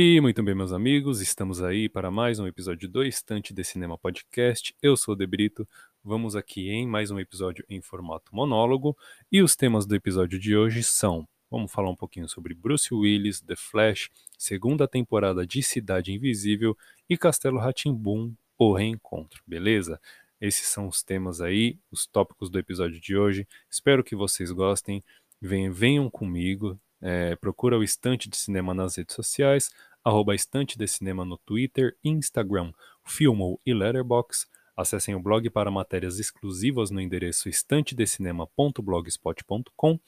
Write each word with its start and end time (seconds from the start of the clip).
E 0.00 0.20
muito 0.20 0.40
bem, 0.44 0.54
meus 0.54 0.72
amigos, 0.72 1.20
estamos 1.20 1.60
aí 1.60 1.88
para 1.88 2.08
mais 2.08 2.38
um 2.38 2.46
episódio 2.46 2.88
do 2.88 3.02
Estante 3.02 3.52
de 3.52 3.64
Cinema 3.64 3.98
Podcast. 3.98 4.72
Eu 4.80 4.96
sou 4.96 5.14
o 5.14 5.16
Debrito. 5.16 5.68
Vamos 6.04 6.36
aqui 6.36 6.70
em 6.70 6.86
mais 6.86 7.10
um 7.10 7.18
episódio 7.18 7.64
em 7.68 7.80
formato 7.80 8.32
monólogo. 8.32 8.96
E 9.32 9.42
os 9.42 9.56
temas 9.56 9.86
do 9.86 9.96
episódio 9.96 10.38
de 10.38 10.56
hoje 10.56 10.84
são: 10.84 11.26
vamos 11.50 11.72
falar 11.72 11.90
um 11.90 11.96
pouquinho 11.96 12.28
sobre 12.28 12.54
Bruce 12.54 12.94
Willis, 12.94 13.40
The 13.40 13.56
Flash, 13.56 14.08
segunda 14.38 14.86
temporada 14.86 15.44
de 15.44 15.64
Cidade 15.64 16.12
Invisível 16.12 16.78
e 17.10 17.18
Castelo 17.18 17.58
Ratimbum, 17.58 18.32
O 18.56 18.72
Reencontro, 18.72 19.42
beleza? 19.44 20.00
Esses 20.40 20.68
são 20.68 20.86
os 20.86 21.02
temas 21.02 21.40
aí, 21.40 21.76
os 21.90 22.06
tópicos 22.06 22.48
do 22.48 22.58
episódio 22.60 23.00
de 23.00 23.16
hoje. 23.16 23.48
Espero 23.68 24.04
que 24.04 24.14
vocês 24.14 24.52
gostem. 24.52 25.02
Venham, 25.42 26.08
comigo, 26.08 26.78
é, 27.00 27.36
procura 27.36 27.78
o 27.78 27.82
Estante 27.82 28.28
de 28.28 28.36
Cinema 28.36 28.74
nas 28.74 28.96
redes 28.96 29.14
sociais, 29.14 29.70
arroba 30.04 30.34
Estante 30.34 30.76
de 30.78 30.86
Cinema 30.86 31.24
no 31.24 31.38
Twitter, 31.38 31.96
Instagram, 32.04 32.72
Filmo 33.04 33.60
e 33.64 33.72
Letterbox. 33.74 34.46
Acessem 34.76 35.14
o 35.14 35.20
blog 35.20 35.48
para 35.50 35.70
matérias 35.70 36.18
exclusivas 36.18 36.90
no 36.90 37.00
endereço 37.00 37.48
estantedecinema.blogspot.com 37.48 39.98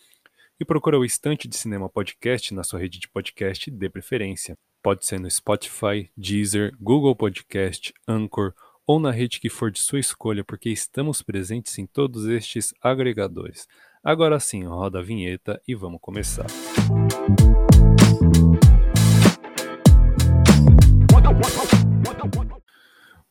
e 0.61 0.65
procura 0.65 0.99
o 0.99 1.05
Estante 1.05 1.49
de 1.49 1.57
Cinema 1.57 1.89
Podcast 1.89 2.55
na 2.55 2.63
sua 2.63 2.79
rede 2.79 2.99
de 2.99 3.09
podcast 3.09 3.71
de 3.71 3.89
preferência. 3.89 4.59
Pode 4.83 5.07
ser 5.07 5.19
no 5.19 5.31
Spotify, 5.31 6.11
Deezer, 6.17 6.73
Google 6.81 7.17
Podcast, 7.17 7.93
Anchor 8.07 8.53
ou 8.87 8.99
na 8.99 9.11
rede 9.11 9.41
que 9.41 9.49
for 9.49 9.71
de 9.71 9.79
sua 9.79 10.01
escolha, 10.01 10.45
porque 10.45 10.69
estamos 10.69 11.23
presentes 11.23 11.79
em 11.79 11.87
todos 11.87 12.27
estes 12.27 12.75
agregadores. 12.83 13.67
Agora 14.03 14.41
sim, 14.41 14.65
roda 14.65 14.99
a 14.99 15.03
vinheta 15.03 15.61
e 15.67 15.75
vamos 15.75 16.01
começar. 16.01 16.47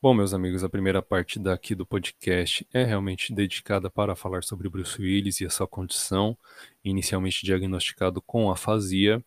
Bom, 0.02 0.14
meus 0.14 0.33
amigos, 0.33 0.64
a 0.64 0.69
primeira 0.69 1.02
parte 1.02 1.38
daqui 1.38 1.75
do 1.75 1.86
podcast 1.86 2.66
é 2.73 2.86
realmente 2.86 3.33
dedicada 3.33 3.89
para 3.89 4.16
falar 4.16 4.45
sobre 4.45 4.69
Bruce 4.69 5.02
Willis 5.02 5.41
e 5.41 5.45
a 5.45 5.50
sua 5.50 5.67
condição, 5.67 6.38
inicialmente 6.81 7.45
diagnosticado 7.45 8.22
com 8.22 8.50
afasia, 8.50 9.22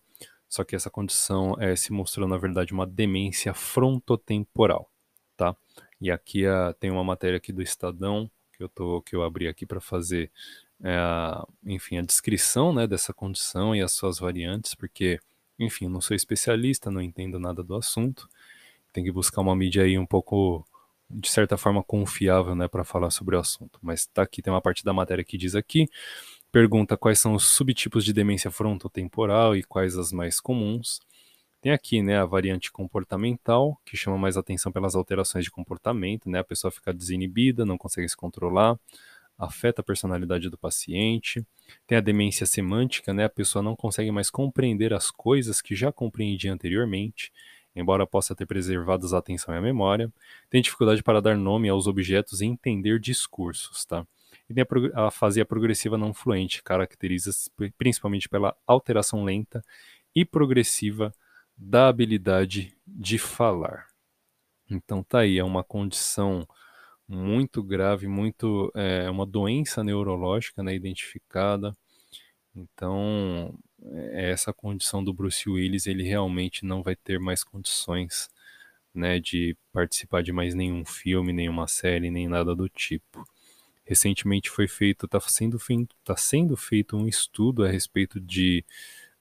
só 0.49 0.65
que 0.65 0.75
essa 0.75 0.89
condição 0.89 1.55
é, 1.61 1.77
se 1.77 1.93
mostrou, 1.93 2.27
na 2.27 2.39
verdade, 2.39 2.73
uma 2.73 2.87
demência 2.87 3.53
frontotemporal, 3.53 4.91
tá? 5.37 5.55
E 6.01 6.11
aqui 6.11 6.47
a, 6.47 6.73
tem 6.73 6.91
uma 6.91 7.05
matéria 7.05 7.37
aqui 7.37 7.53
do 7.53 7.61
Estadão, 7.61 8.31
que 8.57 8.63
eu, 8.63 8.69
tô, 8.71 9.03
que 9.03 9.15
eu 9.15 9.23
abri 9.23 9.49
aqui 9.49 9.67
para 9.67 9.79
fazer 9.79 10.31
é, 10.83 10.97
enfim, 11.67 11.99
a 11.99 12.03
descrição 12.03 12.73
né, 12.73 12.87
dessa 12.87 13.13
condição 13.13 13.77
e 13.77 13.83
as 13.83 13.93
suas 13.93 14.19
variantes, 14.19 14.75
porque, 14.75 15.21
enfim, 15.59 15.87
não 15.87 16.01
sou 16.01 16.17
especialista, 16.17 16.91
não 16.91 17.03
entendo 17.03 17.39
nada 17.39 17.63
do 17.63 17.75
assunto, 17.75 18.27
tem 18.93 19.05
que 19.05 19.13
buscar 19.13 19.41
uma 19.41 19.57
mídia 19.57 19.85
aí 19.85 19.99
um 19.99 20.07
pouco, 20.07 20.65
de 21.11 21.29
certa 21.31 21.57
forma, 21.57 21.83
confiável 21.83 22.55
né, 22.55 22.69
para 22.69 22.85
falar 22.85 23.11
sobre 23.11 23.37
o 23.37 23.39
assunto. 23.39 23.79
Mas 23.83 24.07
tá 24.07 24.23
aqui, 24.23 24.43
tem 24.43 24.53
uma 24.53 24.61
parte 24.61 24.85
da 24.85 24.93
matéria 24.93 25.25
que 25.25 25.39
diz 25.39 25.55
aqui, 25.55 25.89
pergunta 26.51 26.97
quais 26.97 27.19
são 27.19 27.35
os 27.35 27.47
subtipos 27.47 28.05
de 28.05 28.13
demência 28.13 28.51
frontotemporal 28.51 29.57
e 29.57 29.63
quais 29.63 29.97
as 29.97 30.13
mais 30.13 30.41
comuns. 30.41 31.01
Tem 31.61 31.73
aqui, 31.73 32.03
né, 32.03 32.19
a 32.19 32.27
variante 32.27 32.73
comportamental, 32.73 33.81
que 33.85 33.97
chama 33.97 34.19
mais 34.19 34.37
atenção 34.37 34.73
pelas 34.73 34.95
alterações 34.97 35.45
de 35.45 35.51
comportamento, 35.51 36.29
né, 36.29 36.41
a 36.41 36.45
pessoa 36.45 36.71
fica 36.73 36.93
desinibida, 36.93 37.65
não 37.65 37.79
consegue 37.79 38.09
se 38.09 38.17
controlar, 38.17 38.77
afeta 39.39 39.81
a 39.81 39.85
personalidade 39.85 40.49
do 40.49 40.59
paciente. 40.59 41.45
Tem 41.87 41.99
a 41.99 42.01
demência 42.01 42.47
semântica, 42.47 43.13
né? 43.13 43.25
A 43.25 43.31
pessoa 43.31 43.63
não 43.63 43.75
consegue 43.75 44.11
mais 44.11 44.31
compreender 44.31 44.93
as 44.93 45.11
coisas 45.11 45.61
que 45.61 45.75
já 45.75 45.91
compreendia 45.91 46.53
anteriormente, 46.53 47.33
embora 47.75 48.07
possa 48.07 48.35
ter 48.35 48.47
preservado 48.47 49.07
a 49.15 49.19
atenção 49.19 49.55
e 49.55 49.59
a 49.59 49.61
memória. 49.61 50.13
Tem 50.51 50.63
dificuldade 50.63 51.03
para 51.03 51.21
dar 51.21 51.37
nome 51.37 51.69
aos 51.69 51.87
objetos 51.87 52.41
e 52.41 52.47
entender 52.47 52.99
discursos, 52.99 53.85
tá? 53.85 54.07
E 54.49 54.55
tem 54.55 54.65
a, 54.65 55.01
a 55.03 55.07
afasia 55.09 55.45
progressiva 55.45 55.97
não 55.97 56.13
fluente, 56.13 56.63
caracteriza-se 56.63 57.51
principalmente 57.79 58.29
pela 58.29 58.57
alteração 58.67 59.25
lenta 59.25 59.63
e 60.15 60.25
progressiva 60.25 61.13
da 61.57 61.89
habilidade 61.89 62.77
de 62.87 63.19
falar. 63.19 63.87
Então 64.71 65.03
tá 65.03 65.21
aí, 65.21 65.39
é 65.39 65.45
uma 65.45 65.63
condição 65.63 66.47
muito 67.07 67.63
grave, 67.63 68.07
muito 68.07 68.73
é 68.75 69.11
uma 69.11 69.27
doença 69.27 69.85
neurológica, 69.85 70.63
né, 70.63 70.75
identificada. 70.75 71.77
Então, 72.55 73.55
essa 74.13 74.53
condição 74.53 75.03
do 75.03 75.13
Bruce 75.13 75.49
Willis, 75.49 75.87
ele 75.87 76.03
realmente 76.03 76.65
não 76.65 76.83
vai 76.83 76.95
ter 76.97 77.19
mais 77.19 77.43
condições, 77.43 78.29
né, 78.95 79.19
de 79.19 79.57
participar 79.73 80.23
de 80.23 80.33
mais 80.33 80.55
nenhum 80.55 80.85
filme, 80.85 81.33
nenhuma 81.33 81.67
série, 81.67 82.11
nem 82.11 82.29
nada 82.29 82.55
do 82.55 82.69
tipo. 82.69 83.27
Recentemente 83.85 84.51
foi 84.51 84.69
feito, 84.69 85.07
está 85.07 85.21
sendo, 85.21 85.59
tá 86.05 86.17
sendo 86.17 86.57
feito 86.57 86.97
um 86.97 87.09
estudo 87.09 87.65
a 87.65 87.69
respeito 87.69 88.21
de 88.21 88.65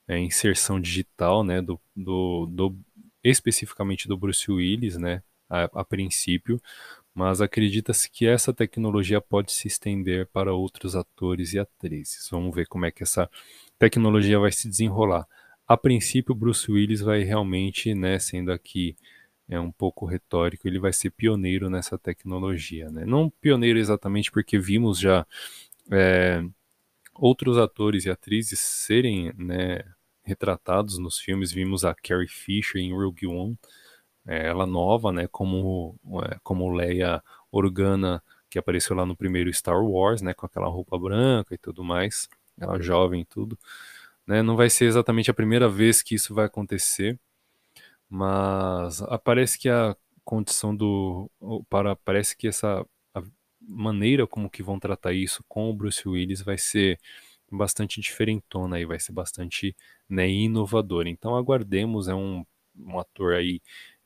é, 0.07 0.17
inserção 0.19 0.79
digital, 0.79 1.43
né, 1.43 1.61
do, 1.61 1.79
do, 1.95 2.45
do, 2.47 2.77
especificamente 3.23 4.07
do 4.07 4.17
Bruce 4.17 4.51
Willis, 4.51 4.97
né, 4.97 5.23
a, 5.49 5.63
a 5.81 5.85
princípio, 5.85 6.61
mas 7.13 7.41
acredita-se 7.41 8.09
que 8.09 8.25
essa 8.25 8.53
tecnologia 8.53 9.19
pode 9.19 9.51
se 9.51 9.67
estender 9.67 10.27
para 10.27 10.53
outros 10.53 10.95
atores 10.95 11.53
e 11.53 11.59
atrizes. 11.59 12.29
Vamos 12.29 12.55
ver 12.55 12.67
como 12.67 12.85
é 12.85 12.91
que 12.91 13.03
essa 13.03 13.29
tecnologia 13.81 14.37
vai 14.37 14.51
se 14.51 14.69
desenrolar. 14.69 15.27
A 15.67 15.75
princípio, 15.75 16.35
Bruce 16.35 16.71
Willis 16.71 17.01
vai 17.01 17.23
realmente, 17.23 17.95
né, 17.95 18.19
sendo 18.19 18.51
aqui 18.51 18.95
é 19.49 19.59
um 19.59 19.71
pouco 19.71 20.05
retórico, 20.05 20.67
ele 20.67 20.79
vai 20.79 20.93
ser 20.93 21.09
pioneiro 21.09 21.67
nessa 21.67 21.97
tecnologia, 21.97 22.89
né? 22.89 23.05
Não 23.05 23.29
pioneiro 23.29 23.79
exatamente 23.79 24.31
porque 24.31 24.57
vimos 24.57 24.97
já 24.99 25.25
é, 25.91 26.41
outros 27.13 27.57
atores 27.57 28.05
e 28.05 28.09
atrizes 28.09 28.59
serem, 28.59 29.33
né, 29.35 29.83
retratados 30.23 30.97
nos 30.99 31.17
filmes. 31.17 31.51
Vimos 31.51 31.83
a 31.83 31.93
Carrie 31.95 32.27
Fisher 32.27 32.79
em 32.79 32.93
Rogue 32.93 33.27
One, 33.27 33.57
é, 34.27 34.47
ela 34.47 34.67
nova, 34.67 35.11
né, 35.11 35.27
como, 35.27 35.99
é, 36.29 36.37
como 36.43 36.71
Leia 36.71 37.21
Organa, 37.51 38.23
que 38.49 38.59
apareceu 38.59 38.95
lá 38.95 39.05
no 39.05 39.15
primeiro 39.17 39.51
Star 39.51 39.83
Wars, 39.83 40.21
né, 40.21 40.33
com 40.33 40.45
aquela 40.45 40.67
roupa 40.67 40.97
branca 40.99 41.55
e 41.55 41.57
tudo 41.57 41.83
mais, 41.83 42.29
ela 42.59 42.81
jovem 42.81 43.21
e 43.21 43.25
tudo, 43.25 43.57
né, 44.27 44.41
não 44.41 44.55
vai 44.55 44.69
ser 44.69 44.85
exatamente 44.85 45.31
a 45.31 45.33
primeira 45.33 45.69
vez 45.69 46.01
que 46.01 46.15
isso 46.15 46.33
vai 46.33 46.45
acontecer, 46.45 47.19
mas 48.09 49.01
parece 49.23 49.57
que 49.57 49.69
a 49.69 49.95
condição 50.23 50.75
do, 50.75 51.29
para, 51.69 51.95
parece 51.95 52.35
que 52.37 52.47
essa 52.47 52.85
maneira 53.61 54.27
como 54.27 54.49
que 54.49 54.63
vão 54.63 54.79
tratar 54.79 55.13
isso 55.13 55.43
com 55.47 55.69
o 55.69 55.73
Bruce 55.73 56.07
Willis 56.07 56.41
vai 56.41 56.57
ser 56.57 56.99
bastante 57.51 57.99
diferentona 58.01 58.79
e 58.79 58.85
vai 58.85 58.99
ser 58.99 59.11
bastante 59.11 59.75
né, 60.09 60.29
inovador. 60.29 61.07
Então 61.07 61.35
aguardemos, 61.35 62.07
é 62.07 62.15
um, 62.15 62.45
um 62.75 62.99
ator 62.99 63.33
aí 63.33 63.61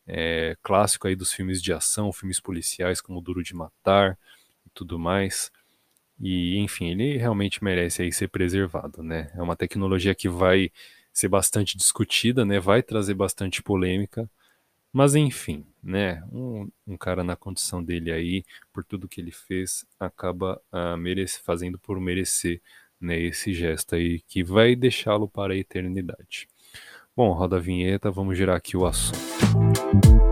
é, 0.07 0.55
clássico 0.61 1.07
aí 1.07 1.15
dos 1.15 1.31
filmes 1.31 1.61
de 1.61 1.73
ação, 1.73 2.11
filmes 2.11 2.39
policiais 2.39 3.01
como 3.01 3.21
Duro 3.21 3.43
de 3.43 3.55
Matar 3.55 4.17
e 4.65 4.69
tudo 4.73 4.99
mais. 4.99 5.51
E 6.19 6.57
enfim, 6.57 6.91
ele 6.91 7.17
realmente 7.17 7.63
merece 7.63 8.01
aí 8.01 8.11
ser 8.11 8.29
preservado, 8.29 9.03
né? 9.03 9.31
É 9.35 9.41
uma 9.41 9.55
tecnologia 9.55 10.15
que 10.15 10.29
vai 10.29 10.71
ser 11.11 11.27
bastante 11.27 11.77
discutida, 11.77 12.45
né? 12.45 12.59
Vai 12.59 12.81
trazer 12.81 13.13
bastante 13.13 13.61
polêmica, 13.61 14.29
mas 14.93 15.15
enfim, 15.15 15.65
né? 15.83 16.23
Um, 16.31 16.69
um 16.87 16.97
cara 16.97 17.23
na 17.23 17.35
condição 17.35 17.83
dele 17.83 18.11
aí, 18.11 18.45
por 18.73 18.83
tudo 18.83 19.07
que 19.07 19.21
ele 19.21 19.31
fez, 19.31 19.85
acaba 19.99 20.61
uh, 20.71 20.97
merece, 20.97 21.39
fazendo 21.41 21.77
por 21.79 21.99
merecer 21.99 22.61
né, 22.99 23.19
esse 23.19 23.53
gesto 23.53 23.95
aí 23.95 24.21
que 24.21 24.43
vai 24.43 24.75
deixá-lo 24.75 25.27
para 25.27 25.53
a 25.53 25.57
eternidade. 25.57 26.47
Bom, 27.15 27.31
roda 27.33 27.57
a 27.57 27.59
vinheta, 27.59 28.11
vamos 28.11 28.37
girar 28.37 28.55
aqui 28.57 28.75
o 28.75 28.85
assunto. 28.85 30.24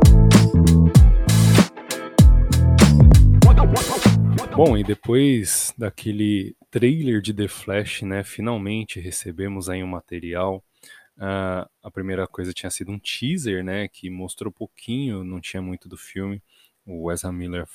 Bom, 4.56 4.78
e 4.78 4.84
depois 4.84 5.74
daquele 5.78 6.56
trailer 6.70 7.22
de 7.22 7.34
The 7.34 7.48
Flash, 7.48 8.04
né, 8.04 8.24
finalmente 8.24 9.00
recebemos 9.00 9.70
aí 9.70 9.84
um 9.84 9.88
material. 9.88 10.64
Uh, 11.18 11.68
a 11.82 11.92
primeira 11.92 12.28
coisa 12.28 12.54
tinha 12.54 12.70
sido 12.70 12.92
um 12.92 13.00
teaser, 13.00 13.64
né, 13.64 13.88
que 13.88 14.10
mostrou 14.10 14.52
pouquinho, 14.52 15.24
não 15.24 15.42
tinha 15.42 15.62
muito 15.62 15.90
do 15.90 15.98
filme. 15.98 16.42
O 16.86 17.12
Ezra 17.12 17.32
Miller 17.32 17.68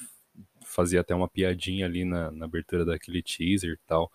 fazia 0.64 1.00
até 1.00 1.14
uma 1.14 1.28
piadinha 1.28 1.86
ali 1.86 2.04
na, 2.04 2.30
na 2.30 2.44
abertura 2.44 2.84
daquele 2.84 3.22
teaser 3.22 3.72
e 3.72 3.86
tal, 3.86 4.10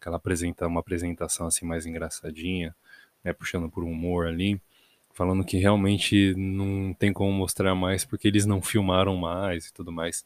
aquela 0.00 0.16
apresenta 0.16 0.66
uma 0.66 0.80
apresentação 0.80 1.46
assim 1.46 1.66
mais 1.66 1.86
engraçadinha 1.86 2.74
né, 3.24 3.32
puxando 3.32 3.70
por 3.70 3.84
humor 3.84 4.26
ali, 4.26 4.60
falando 5.12 5.44
que 5.44 5.58
realmente 5.58 6.34
não 6.36 6.94
tem 6.94 7.12
como 7.12 7.32
mostrar 7.32 7.74
mais 7.74 8.04
porque 8.04 8.28
eles 8.28 8.46
não 8.46 8.62
filmaram 8.62 9.16
mais 9.16 9.66
e 9.66 9.72
tudo 9.72 9.92
mais. 9.92 10.24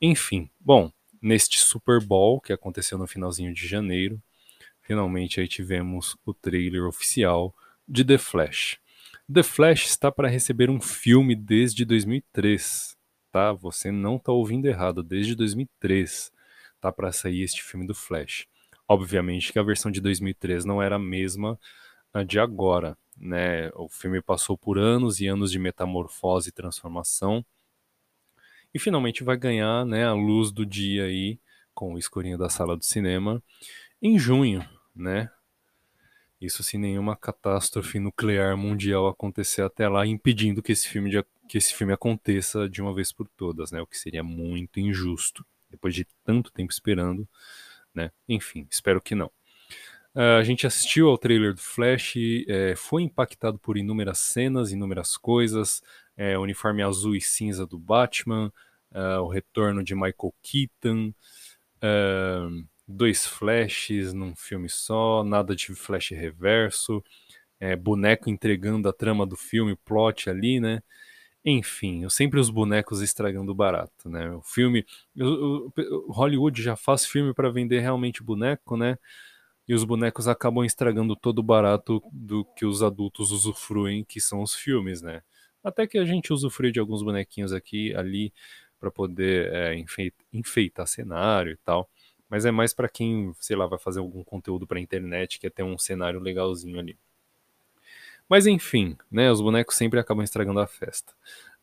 Enfim, 0.00 0.50
bom, 0.60 0.92
neste 1.20 1.58
Super 1.58 2.00
Bowl 2.00 2.40
que 2.40 2.52
aconteceu 2.52 2.98
no 2.98 3.06
finalzinho 3.06 3.52
de 3.52 3.66
janeiro, 3.66 4.20
finalmente 4.80 5.40
aí 5.40 5.48
tivemos 5.48 6.16
o 6.24 6.32
trailer 6.32 6.84
oficial 6.84 7.54
de 7.88 8.04
The 8.04 8.18
Flash. 8.18 8.78
The 9.32 9.42
Flash 9.42 9.86
está 9.86 10.12
para 10.12 10.28
receber 10.28 10.70
um 10.70 10.80
filme 10.80 11.34
desde 11.34 11.84
2003, 11.84 12.96
tá? 13.32 13.52
Você 13.52 13.90
não 13.90 14.16
está 14.16 14.32
ouvindo 14.32 14.66
errado, 14.66 15.02
desde 15.02 15.34
2003 15.34 16.30
tá 16.80 16.92
para 16.92 17.10
sair 17.10 17.42
este 17.42 17.62
filme 17.62 17.86
do 17.86 17.94
Flash. 17.94 18.46
Obviamente 18.88 19.52
que 19.52 19.58
a 19.58 19.62
versão 19.62 19.90
de 19.90 20.00
2003 20.00 20.64
não 20.64 20.80
era 20.80 20.96
a 20.96 21.00
mesma 21.00 21.58
de 22.26 22.38
agora, 22.38 22.96
né? 23.16 23.70
O 23.74 23.88
filme 23.88 24.22
passou 24.22 24.56
por 24.56 24.78
anos 24.78 25.20
e 25.20 25.26
anos 25.26 25.50
de 25.50 25.58
metamorfose 25.58 26.48
e 26.50 26.52
transformação 26.52 27.44
e 28.76 28.78
finalmente 28.78 29.24
vai 29.24 29.38
ganhar, 29.38 29.86
né, 29.86 30.04
a 30.04 30.12
luz 30.12 30.52
do 30.52 30.66
dia 30.66 31.04
aí 31.04 31.40
com 31.72 31.94
o 31.94 31.98
escurinho 31.98 32.36
da 32.36 32.50
sala 32.50 32.76
do 32.76 32.84
cinema 32.84 33.42
em 34.02 34.18
junho, 34.18 34.62
né? 34.94 35.30
Isso 36.38 36.62
sem 36.62 36.78
nenhuma 36.78 37.16
catástrofe 37.16 37.98
nuclear 37.98 38.54
mundial 38.54 39.08
acontecer 39.08 39.62
até 39.62 39.88
lá, 39.88 40.06
impedindo 40.06 40.62
que 40.62 40.72
esse 40.72 40.86
filme, 40.88 41.08
de, 41.08 41.24
que 41.48 41.56
esse 41.56 41.72
filme 41.72 41.94
aconteça 41.94 42.68
de 42.68 42.82
uma 42.82 42.94
vez 42.94 43.10
por 43.12 43.26
todas, 43.28 43.72
né? 43.72 43.80
O 43.80 43.86
que 43.86 43.96
seria 43.96 44.22
muito 44.22 44.78
injusto, 44.78 45.42
depois 45.70 45.94
de 45.94 46.06
tanto 46.22 46.52
tempo 46.52 46.70
esperando, 46.70 47.26
né? 47.94 48.12
Enfim, 48.28 48.66
espero 48.70 49.00
que 49.00 49.14
não. 49.14 49.30
Uh, 50.14 50.38
a 50.38 50.42
gente 50.42 50.66
assistiu 50.66 51.08
ao 51.08 51.16
trailer 51.16 51.54
do 51.54 51.60
Flash, 51.60 52.14
é, 52.46 52.74
foi 52.76 53.02
impactado 53.02 53.58
por 53.58 53.78
inúmeras 53.78 54.18
cenas, 54.18 54.70
inúmeras 54.70 55.16
coisas, 55.16 55.82
é, 56.16 56.38
uniforme 56.38 56.82
azul 56.82 57.14
e 57.14 57.20
cinza 57.20 57.66
do 57.66 57.78
Batman, 57.78 58.52
uh, 58.92 59.20
o 59.20 59.28
retorno 59.28 59.82
de 59.82 59.94
Michael 59.94 60.34
Keaton, 60.42 61.12
uh, 61.78 62.66
dois 62.86 63.26
flashes 63.26 64.12
num 64.12 64.34
filme 64.34 64.68
só, 64.68 65.24
nada 65.24 65.54
de 65.54 65.74
flash 65.74 66.10
reverso, 66.10 67.02
é, 67.58 67.74
boneco 67.74 68.30
entregando 68.30 68.88
a 68.88 68.92
trama 68.92 69.26
do 69.26 69.36
filme, 69.36 69.76
plot 69.76 70.30
ali, 70.30 70.60
né? 70.60 70.82
Enfim, 71.44 72.08
sempre 72.10 72.40
os 72.40 72.50
bonecos 72.50 73.00
estragando 73.00 73.54
barato, 73.54 74.08
né? 74.08 74.30
O 74.32 74.42
filme, 74.42 74.84
Hollywood 76.08 76.60
já 76.60 76.74
faz 76.74 77.06
filme 77.06 77.32
para 77.32 77.50
vender 77.50 77.80
realmente 77.80 78.22
boneco, 78.22 78.76
né? 78.76 78.98
E 79.68 79.74
os 79.74 79.84
bonecos 79.84 80.26
acabam 80.28 80.64
estragando 80.64 81.14
todo 81.16 81.38
o 81.40 81.42
barato 81.44 82.02
do 82.12 82.44
que 82.56 82.66
os 82.66 82.82
adultos 82.82 83.30
usufruem, 83.30 84.04
que 84.04 84.20
são 84.20 84.42
os 84.42 84.54
filmes, 84.54 85.02
né? 85.02 85.22
Até 85.62 85.86
que 85.86 85.98
a 85.98 86.04
gente 86.04 86.32
usufrui 86.32 86.72
de 86.72 86.80
alguns 86.80 87.02
bonequinhos 87.02 87.52
aqui, 87.52 87.94
ali, 87.94 88.32
para 88.78 88.90
poder 88.90 89.52
é, 89.52 89.84
enfeitar 90.32 90.86
cenário 90.86 91.52
e 91.52 91.56
tal. 91.56 91.88
Mas 92.28 92.44
é 92.44 92.50
mais 92.50 92.74
para 92.74 92.88
quem, 92.88 93.32
sei 93.40 93.56
lá, 93.56 93.66
vai 93.66 93.78
fazer 93.78 94.00
algum 94.00 94.24
conteúdo 94.24 94.66
para 94.66 94.80
internet, 94.80 95.38
quer 95.38 95.50
ter 95.50 95.62
um 95.62 95.78
cenário 95.78 96.20
legalzinho 96.20 96.78
ali. 96.78 96.98
Mas 98.28 98.46
enfim, 98.46 98.96
né, 99.10 99.30
os 99.30 99.40
bonecos 99.40 99.76
sempre 99.76 100.00
acabam 100.00 100.24
estragando 100.24 100.58
a 100.60 100.66
festa. 100.66 101.12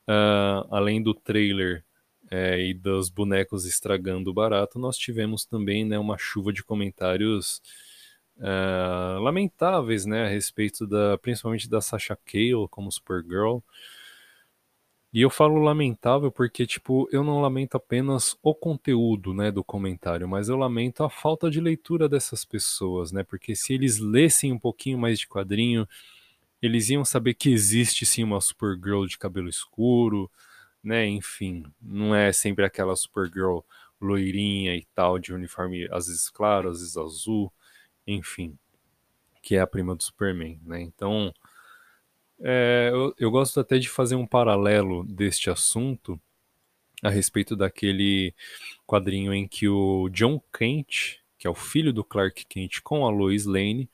Uh, 0.07 0.67
além 0.71 1.01
do 1.01 1.13
trailer 1.13 1.83
é, 2.31 2.59
e 2.59 2.73
dos 2.73 3.09
bonecos 3.09 3.65
estragando 3.65 4.31
o 4.31 4.33
barato, 4.33 4.79
nós 4.79 4.97
tivemos 4.97 5.45
também 5.45 5.85
né, 5.85 5.99
uma 5.99 6.17
chuva 6.17 6.53
de 6.53 6.63
comentários 6.63 7.61
uh, 8.37 9.19
lamentáveis 9.21 10.05
né, 10.05 10.25
a 10.25 10.29
respeito 10.29 10.87
da, 10.87 11.17
principalmente 11.17 11.69
da 11.69 11.81
Sasha 11.81 12.17
Cale 12.25 12.67
como 12.69 12.91
Supergirl. 12.91 13.59
E 15.13 15.21
eu 15.21 15.29
falo 15.29 15.59
lamentável 15.59 16.31
porque, 16.31 16.65
tipo, 16.65 17.07
eu 17.11 17.23
não 17.23 17.39
lamento 17.39 17.75
apenas 17.77 18.35
o 18.41 18.55
conteúdo, 18.55 19.31
né, 19.33 19.51
do 19.51 19.63
comentário, 19.63 20.27
mas 20.27 20.49
eu 20.49 20.57
lamento 20.57 21.03
a 21.03 21.09
falta 21.09 21.51
de 21.51 21.61
leitura 21.61 22.09
dessas 22.09 22.43
pessoas, 22.43 23.11
né? 23.11 23.23
Porque 23.23 23.55
se 23.55 23.73
eles 23.73 23.99
lessem 23.99 24.51
um 24.51 24.57
pouquinho 24.57 24.97
mais 24.97 25.19
de 25.19 25.27
quadrinho, 25.27 25.87
eles 26.61 26.89
iam 26.89 27.05
saber 27.05 27.35
que 27.35 27.51
existe 27.51 28.05
sim 28.05 28.23
uma 28.23 28.41
Supergirl 28.41 29.05
de 29.05 29.17
cabelo 29.17 29.49
escuro, 29.49 30.31
né? 30.83 31.07
Enfim, 31.07 31.63
não 31.81 32.15
é 32.15 32.33
sempre 32.33 32.65
aquela 32.65 32.95
Supergirl 32.95 33.59
loirinha 34.01 34.75
e 34.75 34.85
tal, 34.95 35.19
de 35.19 35.33
uniforme 35.33 35.87
às 35.91 36.07
vezes 36.07 36.29
claro, 36.29 36.69
às 36.69 36.79
vezes 36.79 36.97
azul, 36.97 37.53
enfim, 38.07 38.57
que 39.41 39.55
é 39.55 39.59
a 39.61 39.67
prima 39.67 39.95
do 39.95 40.03
Superman, 40.03 40.59
né? 40.65 40.81
Então, 40.81 41.33
é, 42.43 42.89
eu, 42.91 43.15
eu 43.17 43.31
gosto 43.31 43.59
até 43.59 43.79
de 43.79 43.87
fazer 43.87 44.15
um 44.15 44.27
paralelo 44.27 45.05
deste 45.05 45.49
assunto 45.49 46.19
a 47.01 47.09
respeito 47.09 47.55
daquele 47.55 48.33
quadrinho 48.85 49.33
em 49.33 49.47
que 49.47 49.67
o 49.67 50.09
John 50.09 50.41
Kent, 50.51 51.19
que 51.37 51.47
é 51.47 51.49
o 51.49 51.55
filho 51.55 51.93
do 51.93 52.03
Clark 52.03 52.45
Kent 52.45 52.81
com 52.81 53.05
a 53.05 53.09
Lois 53.09 53.45
Lane, 53.45 53.89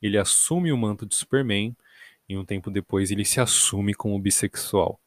ele 0.00 0.16
assume 0.16 0.72
o 0.72 0.78
manto 0.78 1.04
de 1.04 1.14
Superman 1.14 1.76
e 2.28 2.36
um 2.36 2.44
tempo 2.44 2.70
depois 2.70 3.10
ele 3.10 3.24
se 3.24 3.40
assume 3.40 3.92
como 3.92 4.18
bissexual. 4.18 4.98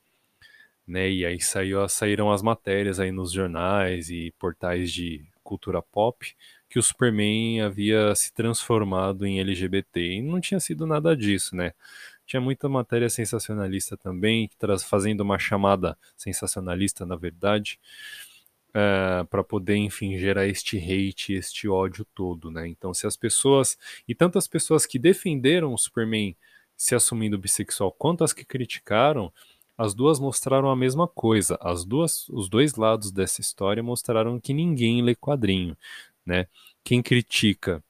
Né? 0.85 1.09
E 1.09 1.25
aí 1.25 1.39
saiu, 1.41 1.87
saíram 1.89 2.31
as 2.31 2.41
matérias 2.41 2.99
aí 2.99 3.11
nos 3.11 3.31
jornais 3.31 4.09
e 4.09 4.33
portais 4.37 4.91
de 4.91 5.25
cultura 5.43 5.81
pop 5.81 6.35
que 6.69 6.79
o 6.79 6.83
Superman 6.83 7.61
havia 7.61 8.15
se 8.15 8.33
transformado 8.33 9.27
em 9.27 9.39
LGBT 9.39 10.13
e 10.13 10.21
não 10.23 10.41
tinha 10.41 10.59
sido 10.59 10.87
nada 10.87 11.15
disso, 11.15 11.55
né? 11.55 11.73
Tinha 12.25 12.41
muita 12.41 12.69
matéria 12.69 13.09
sensacionalista 13.09 13.97
também, 13.97 14.49
fazendo 14.87 15.21
uma 15.21 15.37
chamada 15.37 15.97
sensacionalista, 16.15 17.05
na 17.05 17.15
verdade, 17.15 17.79
uh, 18.69 19.21
eh, 19.21 19.23
para 19.29 19.43
poder, 19.43 19.75
enfim, 19.75 20.17
gerar 20.17 20.47
este 20.47 20.77
hate, 20.77 21.33
este 21.33 21.67
ódio 21.67 22.05
todo, 22.15 22.49
né? 22.49 22.67
Então, 22.67 22.93
se 22.93 23.05
as 23.05 23.17
pessoas, 23.17 23.77
e 24.07 24.15
tantas 24.15 24.47
pessoas 24.47 24.85
que 24.85 24.97
defenderam 24.97 25.73
o 25.73 25.77
Superman 25.77 26.35
se 26.75 26.95
assumindo 26.95 27.37
bissexual, 27.37 27.91
quanto 27.91 28.23
as 28.23 28.33
que 28.33 28.45
criticaram, 28.45 29.31
as 29.77 29.93
duas 29.93 30.19
mostraram 30.19 30.69
a 30.69 30.75
mesma 30.75 31.07
coisa. 31.07 31.57
As 31.61 31.83
duas, 31.83 32.29
os 32.29 32.47
dois 32.49 32.75
lados 32.75 33.11
dessa 33.11 33.41
história 33.41 33.81
mostraram 33.81 34.39
que 34.39 34.53
ninguém 34.53 35.01
lê 35.01 35.15
quadrinho, 35.15 35.77
né? 36.25 36.47
Quem 36.83 37.01
critica 37.01 37.83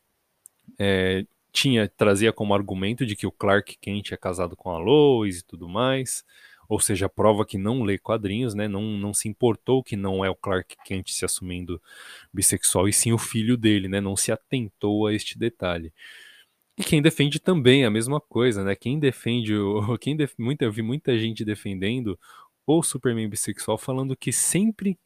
é, 0.79 1.25
tinha 1.53 1.87
trazia 1.87 2.33
como 2.33 2.53
argumento 2.53 3.05
de 3.05 3.15
que 3.15 3.27
o 3.27 3.31
Clark 3.31 3.77
Kent 3.79 4.11
é 4.11 4.17
casado 4.17 4.55
com 4.55 4.71
a 4.71 4.79
Lois 4.79 5.39
e 5.39 5.45
tudo 5.45 5.69
mais, 5.69 6.25
ou 6.67 6.79
seja, 6.79 7.07
prova 7.07 7.45
que 7.45 7.57
não 7.57 7.83
lê 7.83 7.97
quadrinhos, 7.99 8.55
né? 8.55 8.67
Não, 8.67 8.81
não 8.81 9.13
se 9.13 9.29
importou 9.29 9.83
que 9.83 9.95
não 9.95 10.25
é 10.25 10.29
o 10.29 10.35
Clark 10.35 10.75
Kent 10.83 11.11
se 11.11 11.23
assumindo 11.23 11.81
bissexual 12.33 12.87
e 12.87 12.93
sim 12.93 13.13
o 13.13 13.17
filho 13.17 13.55
dele, 13.55 13.87
né? 13.87 14.01
Não 14.01 14.15
se 14.15 14.31
atentou 14.31 15.07
a 15.07 15.13
este 15.13 15.37
detalhe. 15.37 15.93
E 16.77 16.83
quem 16.83 17.01
defende 17.01 17.39
também 17.39 17.85
a 17.85 17.91
mesma 17.91 18.19
coisa, 18.19 18.63
né? 18.63 18.75
Quem 18.75 18.99
defende 18.99 19.55
o 19.55 19.97
quem 19.99 20.15
def, 20.17 20.33
muita, 20.37 20.65
eu 20.65 20.71
vi 20.71 20.81
muita 20.81 21.17
gente 21.19 21.45
defendendo 21.45 22.19
o 22.65 22.81
Superman 22.81 23.29
bissexual 23.29 23.77
falando 23.77 24.15
que 24.15 24.31
sempre 24.31 24.97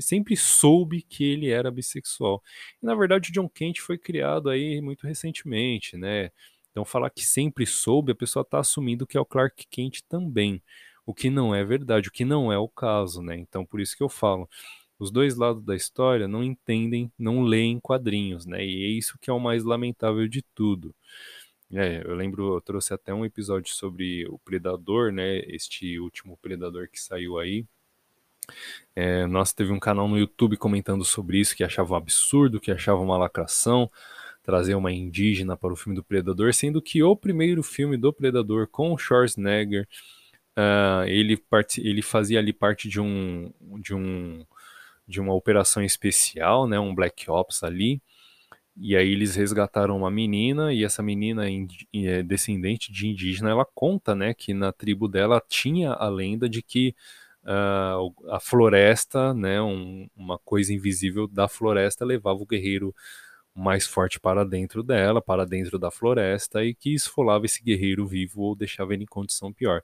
sempre 0.00 0.36
soube 0.36 1.02
que 1.02 1.24
ele 1.24 1.50
era 1.50 1.70
bissexual. 1.70 2.42
E, 2.82 2.86
na 2.86 2.94
verdade, 2.94 3.30
o 3.30 3.32
John 3.32 3.48
Kent 3.48 3.80
foi 3.80 3.98
criado 3.98 4.48
aí 4.50 4.80
muito 4.80 5.06
recentemente, 5.06 5.96
né? 5.96 6.30
Então, 6.70 6.84
falar 6.84 7.10
que 7.10 7.24
sempre 7.24 7.66
soube, 7.66 8.12
a 8.12 8.14
pessoa 8.14 8.42
está 8.42 8.58
assumindo 8.60 9.06
que 9.06 9.16
é 9.16 9.20
o 9.20 9.24
Clark 9.24 9.66
Kent 9.70 10.00
também, 10.08 10.62
o 11.06 11.14
que 11.14 11.30
não 11.30 11.54
é 11.54 11.64
verdade, 11.64 12.08
o 12.08 12.12
que 12.12 12.24
não 12.24 12.52
é 12.52 12.58
o 12.58 12.68
caso, 12.68 13.22
né? 13.22 13.36
Então, 13.36 13.64
por 13.64 13.80
isso 13.80 13.96
que 13.96 14.02
eu 14.02 14.08
falo, 14.08 14.48
os 14.98 15.10
dois 15.10 15.36
lados 15.36 15.64
da 15.64 15.74
história 15.74 16.28
não 16.28 16.42
entendem, 16.42 17.10
não 17.18 17.42
leem 17.42 17.80
quadrinhos, 17.80 18.46
né? 18.46 18.64
E 18.64 18.84
é 18.84 18.88
isso 18.88 19.18
que 19.20 19.30
é 19.30 19.32
o 19.32 19.40
mais 19.40 19.64
lamentável 19.64 20.26
de 20.28 20.42
tudo. 20.54 20.94
É, 21.72 22.02
eu 22.04 22.14
lembro, 22.14 22.54
eu 22.54 22.60
trouxe 22.60 22.94
até 22.94 23.12
um 23.12 23.24
episódio 23.24 23.74
sobre 23.74 24.26
o 24.28 24.38
Predador, 24.38 25.12
né? 25.12 25.38
Este 25.46 25.98
último 25.98 26.36
Predador 26.38 26.88
que 26.90 27.00
saiu 27.00 27.38
aí, 27.38 27.66
é, 28.94 29.26
nós 29.26 29.52
teve 29.52 29.72
um 29.72 29.78
canal 29.78 30.08
no 30.08 30.18
YouTube 30.18 30.56
comentando 30.56 31.04
sobre 31.04 31.38
isso, 31.38 31.56
que 31.56 31.64
achava 31.64 31.94
um 31.94 31.96
absurdo, 31.96 32.60
que 32.60 32.70
achava 32.70 33.00
uma 33.00 33.18
lacração, 33.18 33.90
trazer 34.42 34.74
uma 34.74 34.92
indígena 34.92 35.56
para 35.56 35.72
o 35.72 35.76
filme 35.76 35.96
do 35.96 36.04
Predador, 36.04 36.54
sendo 36.54 36.80
que 36.80 37.02
o 37.02 37.16
primeiro 37.16 37.62
filme 37.62 37.96
do 37.96 38.12
Predador 38.12 38.68
com 38.68 38.92
o 38.92 38.98
Schwarzenegger, 38.98 39.88
uh, 40.56 41.04
ele, 41.06 41.36
part, 41.36 41.80
ele 41.80 42.02
fazia 42.02 42.38
ali 42.38 42.52
parte 42.52 42.88
de 42.88 43.00
um, 43.00 43.52
de 43.80 43.94
um 43.94 44.44
de 45.06 45.20
uma 45.20 45.32
operação 45.34 45.82
especial, 45.82 46.66
né, 46.66 46.78
um 46.80 46.94
Black 46.94 47.30
Ops 47.30 47.62
ali, 47.62 48.02
e 48.76 48.96
aí 48.96 49.10
eles 49.12 49.36
resgataram 49.36 49.96
uma 49.96 50.10
menina 50.10 50.72
e 50.72 50.84
essa 50.84 51.02
menina 51.02 51.44
é 51.94 52.22
descendente 52.22 52.92
de 52.92 53.06
indígena, 53.08 53.50
ela 53.50 53.64
conta, 53.64 54.14
né, 54.14 54.34
que 54.34 54.52
na 54.52 54.72
tribo 54.72 55.08
dela 55.08 55.40
tinha 55.48 55.92
a 55.92 56.08
lenda 56.08 56.48
de 56.48 56.60
que 56.60 56.94
uh, 57.46 58.32
a 58.32 58.40
floresta, 58.40 59.32
né, 59.32 59.62
um, 59.62 60.08
uma 60.16 60.38
coisa 60.38 60.72
invisível 60.74 61.26
da 61.26 61.48
floresta 61.48 62.04
levava 62.04 62.40
o 62.40 62.46
guerreiro 62.46 62.94
mais 63.54 63.86
forte 63.86 64.20
para 64.20 64.44
dentro 64.44 64.82
dela, 64.82 65.22
para 65.22 65.46
dentro 65.46 65.78
da 65.78 65.90
floresta 65.90 66.62
e 66.64 66.74
que 66.74 66.92
esfolava 66.92 67.46
esse 67.46 67.62
guerreiro 67.62 68.06
vivo 68.06 68.42
ou 68.42 68.54
deixava 68.54 68.92
ele 68.92 69.04
em 69.04 69.06
condição 69.06 69.52
pior. 69.52 69.82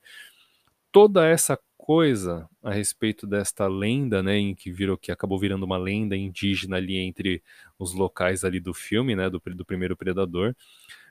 Toda 0.90 1.26
essa 1.26 1.58
coisa 1.78 2.48
a 2.62 2.70
respeito 2.70 3.26
desta 3.26 3.66
lenda, 3.66 4.22
né, 4.22 4.36
em 4.36 4.54
que 4.54 4.70
virou 4.70 4.96
que 4.98 5.10
acabou 5.10 5.38
virando 5.38 5.64
uma 5.64 5.78
lenda 5.78 6.16
indígena 6.16 6.76
ali 6.76 6.98
entre 6.98 7.42
os 7.78 7.94
locais 7.94 8.44
ali 8.44 8.60
do 8.60 8.74
filme, 8.74 9.16
né, 9.16 9.30
do, 9.30 9.40
do 9.44 9.64
primeiro 9.64 9.96
predador, 9.96 10.54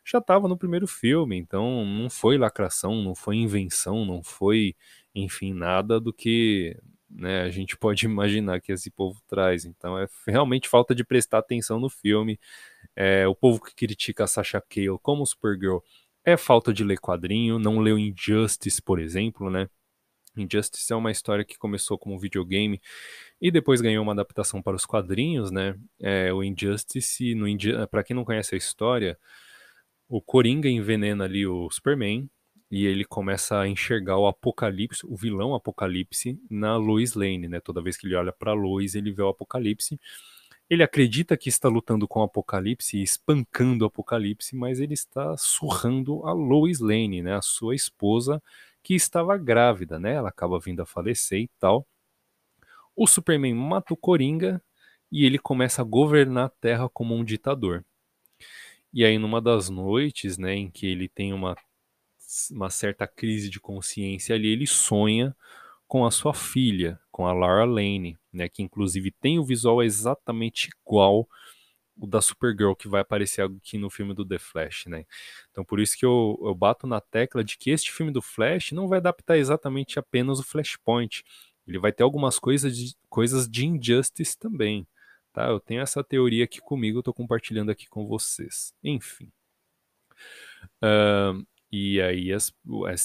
já 0.03 0.19
estava 0.19 0.47
no 0.47 0.57
primeiro 0.57 0.87
filme, 0.87 1.37
então 1.37 1.85
não 1.85 2.09
foi 2.09 2.37
lacração, 2.37 3.01
não 3.03 3.13
foi 3.13 3.35
invenção, 3.37 4.05
não 4.05 4.23
foi, 4.23 4.75
enfim, 5.13 5.53
nada 5.53 5.99
do 5.99 6.13
que 6.13 6.77
né, 7.09 7.41
a 7.41 7.49
gente 7.49 7.77
pode 7.77 8.05
imaginar 8.07 8.61
que 8.61 8.71
esse 8.71 8.89
povo 8.89 9.21
traz. 9.27 9.65
Então 9.65 9.97
é 9.97 10.07
realmente 10.27 10.69
falta 10.69 10.95
de 10.95 11.03
prestar 11.03 11.39
atenção 11.39 11.79
no 11.79 11.89
filme. 11.89 12.39
É, 12.95 13.27
o 13.27 13.35
povo 13.35 13.61
que 13.61 13.75
critica 13.75 14.23
a 14.23 14.27
Sasha 14.27 14.61
Cale 14.61 14.97
como 15.01 15.25
Supergirl 15.25 15.79
é 16.23 16.37
falta 16.37 16.73
de 16.73 16.83
ler 16.83 16.99
quadrinho, 16.99 17.59
não 17.59 17.79
leu 17.79 17.97
Injustice, 17.97 18.81
por 18.81 18.99
exemplo, 18.99 19.49
né? 19.49 19.67
Injustice 20.37 20.93
é 20.93 20.95
uma 20.95 21.11
história 21.11 21.43
que 21.43 21.57
começou 21.57 21.97
como 21.97 22.17
videogame 22.19 22.79
e 23.41 23.51
depois 23.51 23.81
ganhou 23.81 24.03
uma 24.03 24.13
adaptação 24.13 24.61
para 24.61 24.75
os 24.75 24.85
quadrinhos, 24.85 25.51
né? 25.51 25.75
É, 25.99 26.31
o 26.33 26.43
Injustice, 26.43 27.35
no 27.35 27.47
para 27.89 28.03
quem 28.03 28.15
não 28.15 28.23
conhece 28.23 28.55
a 28.55 28.57
história, 28.57 29.17
o 30.07 30.21
Coringa 30.21 30.69
envenena 30.69 31.25
ali 31.25 31.45
o 31.45 31.69
Superman 31.71 32.29
e 32.71 32.85
ele 32.85 33.03
começa 33.03 33.59
a 33.59 33.67
enxergar 33.67 34.17
o 34.17 34.25
Apocalipse, 34.27 35.05
o 35.05 35.17
vilão 35.17 35.53
Apocalipse, 35.53 36.39
na 36.49 36.77
Lois 36.77 37.13
Lane, 37.15 37.49
né? 37.49 37.59
Toda 37.59 37.81
vez 37.81 37.97
que 37.97 38.07
ele 38.07 38.15
olha 38.15 38.31
para 38.31 38.53
Lois, 38.53 38.95
ele 38.95 39.11
vê 39.11 39.21
o 39.21 39.27
Apocalipse. 39.27 39.99
Ele 40.69 40.81
acredita 40.81 41.35
que 41.35 41.49
está 41.49 41.67
lutando 41.67 42.07
com 42.07 42.21
o 42.21 42.23
Apocalipse 42.23 43.01
espancando 43.01 43.83
o 43.83 43.87
Apocalipse, 43.87 44.55
mas 44.55 44.79
ele 44.79 44.93
está 44.93 45.35
surrando 45.37 46.25
a 46.25 46.31
Lois 46.31 46.79
Lane, 46.79 47.21
né? 47.21 47.35
A 47.35 47.41
sua 47.41 47.75
esposa 47.75 48.41
que 48.81 48.95
estava 48.95 49.37
grávida, 49.37 49.99
né? 49.99 50.13
Ela 50.13 50.29
acaba 50.29 50.57
vindo 50.57 50.81
a 50.81 50.85
falecer 50.85 51.41
e 51.41 51.49
tal. 51.59 51.85
O 52.95 53.05
Superman 53.05 53.53
mata 53.53 53.93
o 53.93 53.97
Coringa 53.97 54.61
e 55.11 55.25
ele 55.25 55.37
começa 55.37 55.81
a 55.81 55.85
governar 55.85 56.45
a 56.45 56.49
Terra 56.49 56.89
como 56.89 57.15
um 57.15 57.23
ditador. 57.23 57.83
E 58.93 59.03
aí, 59.05 59.17
numa 59.17 59.41
das 59.41 59.69
noites, 59.69 60.37
né, 60.37 60.55
em 60.55 60.69
que 60.69 60.85
ele 60.85 61.07
tem 61.09 61.33
uma, 61.33 61.55
uma 62.51 62.69
certa 62.69 63.07
crise 63.07 63.49
de 63.49 63.59
consciência 63.59 64.35
ali, 64.35 64.47
ele 64.47 64.67
sonha 64.67 65.35
com 65.87 66.05
a 66.05 66.11
sua 66.11 66.33
filha, 66.33 66.99
com 67.11 67.27
a 67.27 67.33
Lara 67.33 67.65
Lane, 67.65 68.17
né, 68.31 68.47
que 68.47 68.63
inclusive 68.63 69.11
tem 69.11 69.37
o 69.39 69.43
visual 69.43 69.83
exatamente 69.83 70.69
igual 70.69 71.27
o 71.97 72.07
da 72.07 72.21
Supergirl 72.21 72.73
que 72.73 72.87
vai 72.87 73.01
aparecer 73.01 73.43
aqui 73.43 73.77
no 73.77 73.89
filme 73.89 74.13
do 74.13 74.25
The 74.25 74.39
Flash, 74.39 74.85
né? 74.87 75.05
Então 75.51 75.63
por 75.63 75.79
isso 75.79 75.97
que 75.97 76.05
eu, 76.05 76.39
eu 76.41 76.55
bato 76.55 76.87
na 76.87 77.01
tecla 77.01 77.43
de 77.43 77.57
que 77.57 77.69
este 77.69 77.91
filme 77.91 78.11
do 78.11 78.21
Flash 78.21 78.71
não 78.71 78.87
vai 78.87 78.99
adaptar 78.99 79.37
exatamente 79.37 79.99
apenas 79.99 80.39
o 80.39 80.43
Flashpoint. 80.43 81.23
Ele 81.67 81.77
vai 81.77 81.91
ter 81.91 82.03
algumas 82.03 82.39
coisas 82.39 82.75
de, 82.75 82.95
coisas 83.09 83.47
de 83.47 83.67
Injustice 83.67 84.37
também, 84.37 84.87
tá? 85.31 85.47
Eu 85.49 85.59
tenho 85.59 85.81
essa 85.81 86.03
teoria 86.03 86.45
aqui 86.45 86.59
comigo, 86.59 86.99
eu 86.99 87.03
tô 87.03 87.13
compartilhando 87.13 87.69
aqui 87.69 87.87
com 87.87 88.07
vocês. 88.07 88.73
Enfim. 88.83 89.31
Uh, 90.81 91.45
e 91.71 92.01
aí 92.01 92.33
as, 92.33 92.53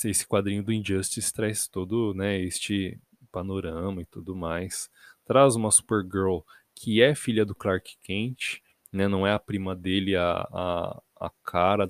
esse 0.05 0.27
quadrinho 0.27 0.63
do 0.63 0.73
Injustice 0.73 1.33
traz 1.33 1.69
todo, 1.69 2.13
né, 2.15 2.41
este 2.41 2.99
panorama 3.31 4.03
e 4.03 4.07
tudo 4.07 4.35
mais. 4.35 4.91
Traz 5.25 5.55
uma 5.55 5.71
Supergirl 5.71 6.41
que 6.75 7.03
é 7.03 7.15
filha 7.15 7.45
do 7.45 7.55
Clark 7.55 7.97
Kent, 8.03 8.61
né? 8.93 9.09
Não 9.09 9.27
é 9.27 9.33
a 9.33 9.39
prima 9.39 9.75
dele 9.75 10.17
a, 10.17 10.47
a, 10.53 11.03
a 11.21 11.31
cara. 11.45 11.89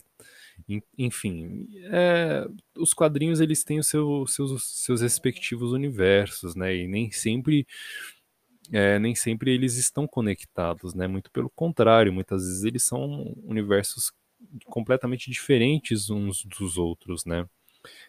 Enfim, 0.99 1.68
é, 1.92 2.47
os 2.76 2.95
quadrinhos 2.95 3.40
eles 3.40 3.62
têm 3.62 3.78
os 3.78 3.88
seu, 3.88 4.26
seus, 4.26 4.64
seus 4.64 5.00
respectivos 5.00 5.73
universos, 5.73 6.54
né? 6.54 6.75
E 6.75 6.88
nem 6.88 7.11
sempre 7.11 7.66
é, 8.73 8.99
nem 8.99 9.14
sempre 9.14 9.52
eles 9.52 9.76
estão 9.76 10.06
conectados, 10.06 10.95
né? 10.95 11.06
Muito 11.06 11.30
pelo 11.30 11.50
contrário, 11.50 12.12
muitas 12.12 12.42
vezes 12.42 12.64
eles 12.64 12.83
são 12.83 13.35
universos 13.45 14.12
completamente 14.66 15.30
diferentes 15.30 16.10
uns 16.10 16.44
dos 16.44 16.78
outros, 16.78 17.24
né? 17.24 17.48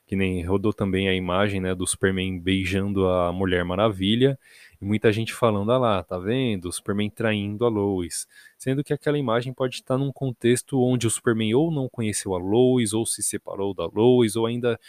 Que 0.08 0.16
nem 0.16 0.44
rodou 0.44 0.74
também 0.74 1.08
a 1.08 1.14
imagem, 1.14 1.62
né, 1.62 1.76
do 1.76 1.86
Superman 1.86 2.40
beijando 2.40 3.08
a 3.08 3.32
Mulher 3.32 3.64
Maravilha 3.64 4.40
e 4.82 4.86
muita 4.86 5.12
gente 5.12 5.34
falando, 5.34 5.72
ah 5.72 5.78
lá, 5.78 6.04
tá 6.04 6.18
vendo? 6.18 6.70
O 6.70 6.72
Superman 6.72 7.10
traindo 7.10 7.66
a 7.66 7.70
Lois. 7.70 8.28
Sendo 8.58 8.84
que 8.84 8.94
aquela 8.94 9.18
imagem 9.18 9.54
pode 9.54 9.76
estar 9.76 9.98
num 9.98 10.12
contexto 10.12 10.80
onde 10.82 11.08
o 11.08 11.10
Superman 11.10 11.54
ou 11.56 11.72
não 11.72 11.90
conheceu 11.90 12.34
a 12.36 12.38
Lois, 12.38 12.94
ou 12.94 13.06
se 13.06 13.24
separou 13.24 13.74
da 13.74 13.86
Lois, 13.86 14.36
ou 14.36 14.46
ainda. 14.46 14.80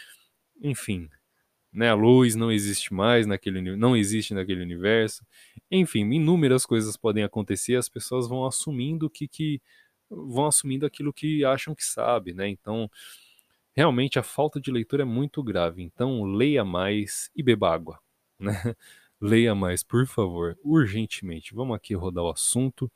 Enfim. 0.62 1.08
Né, 1.72 1.90
a 1.90 1.94
Lois 1.94 2.34
não 2.34 2.50
existe 2.50 2.94
mais 2.94 3.26
naquele 3.26 3.76
não 3.76 3.96
existe 3.96 4.32
naquele 4.34 4.62
universo. 4.62 5.24
Enfim, 5.70 6.00
inúmeras 6.12 6.64
coisas 6.64 6.96
podem 6.96 7.22
acontecer, 7.24 7.76
as 7.76 7.88
pessoas 7.88 8.26
vão 8.26 8.46
assumindo 8.46 9.08
que, 9.10 9.28
que 9.28 9.60
vão 10.10 10.46
assumindo 10.46 10.86
aquilo 10.86 11.12
que 11.12 11.44
acham 11.44 11.74
que 11.74 11.84
sabe, 11.84 12.32
né? 12.32 12.48
Então, 12.48 12.90
realmente 13.74 14.18
a 14.18 14.22
falta 14.22 14.60
de 14.60 14.70
leitura 14.70 15.02
é 15.02 15.06
muito 15.06 15.42
grave. 15.42 15.82
Então, 15.82 16.24
leia 16.24 16.64
mais 16.64 17.30
e 17.34 17.42
beba 17.42 17.72
água, 17.72 18.00
né? 18.38 18.74
Leia 19.20 19.52
mais, 19.52 19.82
por 19.82 20.06
favor, 20.06 20.56
urgentemente. 20.62 21.52
Vamos 21.52 21.74
aqui 21.74 21.92
rodar 21.92 22.22
o 22.22 22.30
assunto. 22.30 22.90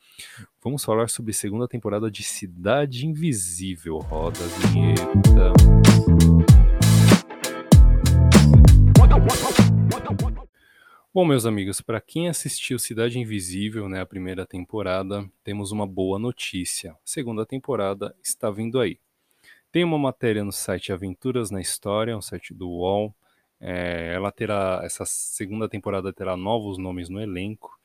Vamos 0.62 0.85
falar 0.85 1.09
sobre 1.09 1.33
segunda 1.33 1.66
temporada 1.66 2.09
de 2.09 2.23
Cidade 2.23 3.07
Invisível. 3.07 3.99
Roda 3.99 4.38
a 4.38 4.69
vinheta. 4.69 6.12
Bom, 11.14 11.26
meus 11.26 11.45
amigos, 11.45 11.83
para 11.83 12.00
quem 12.00 12.31
assistiu 12.31 12.78
Cidade 12.78 13.19
Invisível, 13.19 13.87
né, 13.87 14.00
a 14.00 14.07
primeira 14.07 14.47
temporada, 14.47 15.31
temos 15.45 15.71
uma 15.71 15.87
boa 15.87 16.19
notícia. 16.19 16.92
A 16.92 16.97
segunda 17.04 17.45
temporada 17.45 18.16
está 18.23 18.50
vindo 18.50 18.81
aí. 18.81 18.99
Tem 19.71 19.85
uma 19.85 19.99
matéria 19.99 20.42
no 20.42 20.52
site 20.52 20.90
Aventuras 20.90 21.50
na 21.50 21.61
História, 21.61 22.16
um 22.16 22.23
site 22.23 22.54
do 22.54 22.66
UOL, 22.66 23.14
é, 23.61 24.14
ela 24.14 24.33
terá, 24.33 24.81
essa 24.85 25.04
segunda 25.04 25.69
temporada 25.69 26.14
terá 26.14 26.35
novos 26.35 26.78
nomes 26.78 27.11
no 27.11 27.21
elenco, 27.21 27.78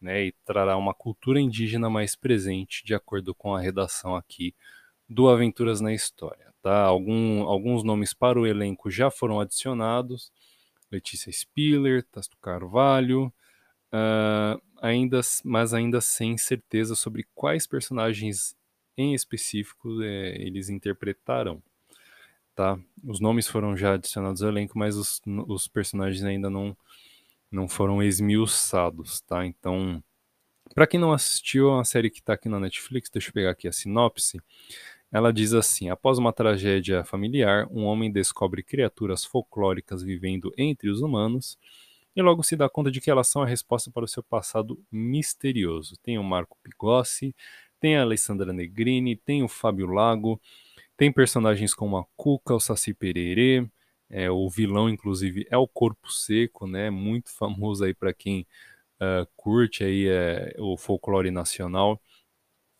né, 0.00 0.24
e 0.24 0.32
trará 0.44 0.76
uma 0.76 0.92
cultura 0.92 1.38
indígena 1.40 1.88
mais 1.88 2.16
presente, 2.16 2.84
de 2.84 2.92
acordo 2.92 3.36
com 3.36 3.54
a 3.54 3.60
redação 3.60 4.16
aqui 4.16 4.52
do 5.08 5.28
Aventuras 5.28 5.80
na 5.80 5.94
História. 5.94 6.52
Tá? 6.60 6.82
Algum, 6.82 7.44
alguns 7.44 7.84
nomes 7.84 8.12
para 8.12 8.40
o 8.40 8.44
elenco 8.44 8.90
já 8.90 9.12
foram 9.12 9.38
adicionados, 9.38 10.32
Letícia 10.94 11.30
Spiller, 11.32 12.02
Tasto 12.04 12.36
Carvalho, 12.38 13.32
uh, 13.92 14.60
ainda, 14.80 15.20
mas 15.44 15.74
ainda 15.74 16.00
sem 16.00 16.38
certeza 16.38 16.94
sobre 16.94 17.26
quais 17.34 17.66
personagens 17.66 18.56
em 18.96 19.14
específico 19.14 20.02
é, 20.02 20.40
eles 20.40 20.68
interpretarão 20.68 21.62
tá? 22.54 22.78
Os 23.02 23.20
nomes 23.20 23.46
foram 23.46 23.76
já 23.76 23.94
adicionados 23.94 24.42
ao 24.42 24.48
elenco, 24.48 24.78
mas 24.78 24.96
os, 24.96 25.20
os 25.48 25.66
personagens 25.68 26.22
ainda 26.24 26.48
não, 26.48 26.76
não 27.50 27.68
foram 27.68 28.02
esmiuçados, 28.02 29.20
tá? 29.22 29.44
Então, 29.44 30.02
para 30.74 30.86
quem 30.86 30.98
não 30.98 31.12
assistiu 31.12 31.78
a 31.78 31.84
série 31.84 32.10
que 32.10 32.20
está 32.20 32.34
aqui 32.34 32.48
na 32.48 32.60
Netflix, 32.60 33.10
deixa 33.10 33.28
eu 33.28 33.32
pegar 33.32 33.50
aqui 33.50 33.68
a 33.68 33.72
sinopse. 33.72 34.40
Ela 35.12 35.32
diz 35.32 35.54
assim: 35.54 35.88
após 35.90 36.18
uma 36.18 36.32
tragédia 36.32 37.04
familiar, 37.04 37.66
um 37.70 37.84
homem 37.84 38.10
descobre 38.10 38.62
criaturas 38.62 39.24
folclóricas 39.24 40.02
vivendo 40.02 40.52
entre 40.56 40.90
os 40.90 41.00
humanos 41.00 41.58
e 42.16 42.22
logo 42.22 42.42
se 42.42 42.56
dá 42.56 42.68
conta 42.68 42.90
de 42.90 43.00
que 43.00 43.10
elas 43.10 43.28
são 43.28 43.42
a 43.42 43.46
resposta 43.46 43.90
para 43.90 44.04
o 44.04 44.08
seu 44.08 44.22
passado 44.22 44.80
misterioso. 44.90 45.96
Tem 46.02 46.18
o 46.18 46.22
Marco 46.22 46.56
Pigossi, 46.62 47.34
tem 47.80 47.96
a 47.96 48.02
Alessandra 48.02 48.52
Negrini, 48.52 49.16
tem 49.16 49.42
o 49.42 49.48
Fábio 49.48 49.86
Lago, 49.86 50.40
tem 50.96 51.12
personagens 51.12 51.74
como 51.74 51.96
a 51.96 52.04
Cuca, 52.16 52.54
o 52.54 52.60
Saci 52.60 52.94
Pererê, 52.94 53.68
é, 54.08 54.30
o 54.30 54.48
vilão, 54.48 54.88
inclusive, 54.88 55.46
é 55.50 55.56
o 55.56 55.66
Corpo 55.66 56.10
Seco, 56.10 56.66
né? 56.66 56.88
Muito 56.90 57.30
famoso 57.36 57.84
aí 57.84 57.92
para 57.92 58.12
quem 58.12 58.46
uh, 59.00 59.26
curte 59.36 59.82
aí 59.82 60.06
é, 60.06 60.54
o 60.58 60.76
folclore 60.76 61.30
nacional. 61.32 62.00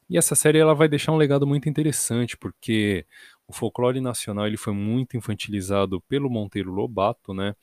E 0.08 0.18
essa 0.18 0.34
série 0.34 0.58
ela 0.58 0.74
vai 0.74 0.88
deixar 0.88 1.12
um 1.12 1.16
legado 1.16 1.46
muito 1.46 1.68
interessante, 1.68 2.36
porque 2.36 3.06
o 3.46 3.52
folclore 3.52 4.00
nacional 4.00 4.46
ele 4.46 4.56
foi 4.56 4.72
muito 4.72 5.16
infantilizado 5.16 6.00
pelo 6.02 6.30
Monteiro 6.30 6.72
Lobato, 6.72 7.32
né? 7.32 7.54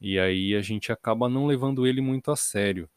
E 0.00 0.18
aí 0.18 0.54
a 0.54 0.62
gente 0.62 0.92
acaba 0.92 1.28
não 1.28 1.46
levando 1.46 1.86
ele 1.86 2.00
muito 2.00 2.30
a 2.30 2.36
sério. 2.36 2.88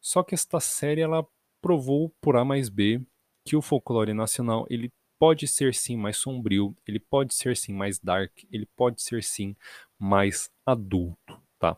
Só 0.00 0.22
que 0.22 0.34
esta 0.34 0.60
série 0.60 1.00
ela 1.00 1.26
provou 1.60 2.14
por 2.20 2.36
A 2.36 2.44
mais 2.44 2.68
B 2.68 3.00
que 3.44 3.56
o 3.56 3.62
folclore 3.62 4.12
nacional 4.12 4.66
ele 4.70 4.90
pode 5.18 5.48
ser 5.48 5.74
sim 5.74 5.96
mais 5.96 6.16
sombrio, 6.16 6.76
ele 6.86 7.00
pode 7.00 7.34
ser 7.34 7.56
sim 7.56 7.72
mais 7.72 7.98
dark, 7.98 8.32
ele 8.50 8.66
pode 8.76 9.02
ser 9.02 9.22
sim 9.22 9.56
mais 9.98 10.50
adulto, 10.64 11.40
tá? 11.58 11.76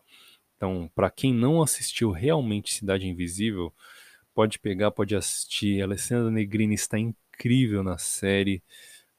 Então, 0.57 0.91
para 0.95 1.09
quem 1.09 1.33
não 1.33 1.63
assistiu 1.63 2.11
realmente 2.11 2.75
Cidade 2.75 3.07
Invisível, 3.07 3.73
pode 4.39 4.61
pegar, 4.61 4.93
pode 4.93 5.17
assistir. 5.17 5.81
A 5.81 5.85
Alessandra 5.85 6.31
Negrini 6.31 6.77
está 6.77 6.97
incrível 6.97 7.83
na 7.83 7.99
série. 7.99 8.63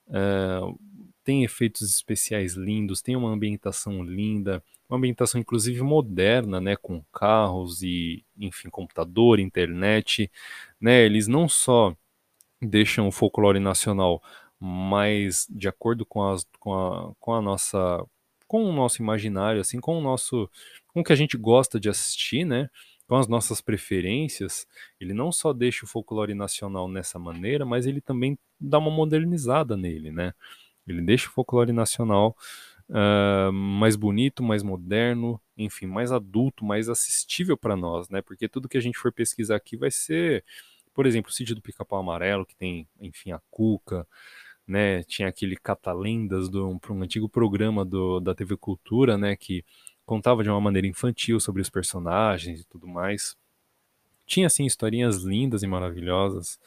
Uh, 0.07 0.79
tem 1.25 1.43
efeitos 1.43 1.81
especiais 1.93 2.53
lindos, 2.53 3.01
tem 3.01 3.17
uma 3.17 3.29
ambientação 3.29 4.01
linda, 4.01 4.63
uma 4.88 4.97
ambientação 4.97 5.41
inclusive 5.41 5.81
moderna, 5.81 6.61
né, 6.61 6.77
com 6.77 7.03
carros 7.11 7.83
e, 7.83 8.23
enfim, 8.38 8.69
computador, 8.69 9.41
internet, 9.41 10.31
né? 10.79 11.03
Eles 11.03 11.27
não 11.27 11.49
só 11.49 11.93
deixam 12.61 13.05
o 13.05 13.11
folclore 13.11 13.59
nacional 13.59 14.23
mais 14.57 15.45
de 15.49 15.67
acordo 15.67 16.05
com, 16.05 16.23
as, 16.23 16.45
com, 16.61 16.73
a, 16.73 17.13
com 17.19 17.33
a 17.33 17.41
nossa 17.41 18.05
com 18.47 18.63
o 18.63 18.71
nosso 18.71 19.01
imaginário, 19.01 19.59
assim, 19.59 19.81
com 19.81 19.97
o 19.97 20.01
nosso 20.01 20.49
com 20.88 21.01
o 21.01 21.03
que 21.03 21.11
a 21.11 21.15
gente 21.15 21.38
gosta 21.38 21.77
de 21.77 21.89
assistir, 21.89 22.45
né? 22.45 22.69
Com 23.10 23.16
as 23.16 23.28
nossas 23.28 23.60
preferências, 23.60 24.68
ele 25.00 25.16
não 25.16 25.32
só 25.32 25.51
deixa 25.51 25.84
o 25.84 25.88
folclore 25.88 26.36
nacional 26.36 26.88
nessa 26.88 27.18
maneira, 27.18 27.66
mas 27.66 27.88
ele 27.88 28.00
também 28.00 28.38
dá 28.60 28.78
uma 28.78 28.92
modernizada 28.92 29.75
nele, 29.75 30.12
né? 30.12 30.32
Ele 30.88 31.01
deixa 31.01 31.28
o 31.28 31.32
folclore 31.32 31.74
nacional 31.74 32.38
uh, 32.88 33.51
mais 33.51 33.96
bonito, 33.96 34.44
mais 34.44 34.62
moderno, 34.62 35.42
enfim, 35.58 35.88
mais 35.88 36.12
adulto, 36.12 36.63
mais 36.63 36.88
assistível 36.88 37.58
para 37.58 37.75
nós, 37.75 38.10
né? 38.10 38.22
Porque 38.22 38.48
tudo 38.48 38.70
que 38.70 38.78
a 38.78 38.82
gente 38.82 39.00
for 39.00 39.12
pesquisar 39.12 39.56
aqui 39.56 39.75
vai 39.75 39.89
ser, 39.89 40.46
por 40.94 41.08
exemplo, 41.08 41.32
o 41.32 41.34
sítio 41.34 41.56
do 41.56 41.63
Pica-Pau 41.63 42.00
Amarelo, 42.00 42.46
que 42.46 42.56
tem, 42.56 42.88
enfim, 43.01 43.32
a 43.32 43.42
Cuca, 43.50 44.08
né? 44.68 45.01
Tinha 45.01 45.28
aquele 45.30 45.56
Catalendas 45.58 46.48
do 46.48 46.70
um, 46.70 46.80
um 46.92 47.01
antigo 47.01 47.28
programa 47.28 47.84
do, 47.84 48.20
da 48.20 48.36
TV 48.36 48.56
Cultura, 48.56 49.18
né? 49.18 49.36
Que 49.36 49.66
contava 50.10 50.42
de 50.42 50.50
uma 50.50 50.60
maneira 50.60 50.88
infantil 50.88 51.39
sobre 51.39 51.62
os 51.62 51.70
personagens 51.70 52.62
e 52.62 52.63
tudo 52.63 52.88
mais. 52.88 53.38
Tinha 54.25 54.48
assim 54.48 54.66
historinhas 54.66 55.18
lindas 55.18 55.62
e 55.62 55.68
maravilhosas. 55.68 56.60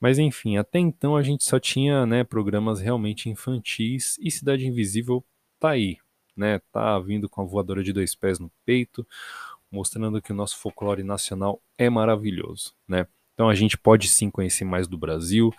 Mas 0.00 0.18
enfim, 0.18 0.56
até 0.56 0.80
então 0.80 1.16
a 1.16 1.22
gente 1.22 1.44
só 1.44 1.60
tinha, 1.60 2.04
né, 2.04 2.24
programas 2.24 2.80
realmente 2.80 3.30
infantis 3.30 4.18
e 4.20 4.32
Cidade 4.32 4.66
Invisível 4.66 5.24
tá 5.60 5.70
aí, 5.70 5.98
né? 6.36 6.60
Tá 6.72 6.98
vindo 6.98 7.28
com 7.28 7.40
a 7.40 7.44
voadora 7.44 7.84
de 7.84 7.92
dois 7.92 8.16
pés 8.16 8.40
no 8.40 8.50
peito, 8.64 9.06
mostrando 9.70 10.20
que 10.20 10.32
o 10.32 10.34
nosso 10.34 10.58
folclore 10.58 11.04
nacional 11.04 11.62
é 11.78 11.88
maravilhoso, 11.88 12.74
né? 12.88 13.06
Então 13.34 13.48
a 13.48 13.54
gente 13.54 13.78
pode 13.78 14.08
sim 14.08 14.28
conhecer 14.28 14.64
mais 14.64 14.88
do 14.88 14.98
Brasil, 14.98 15.54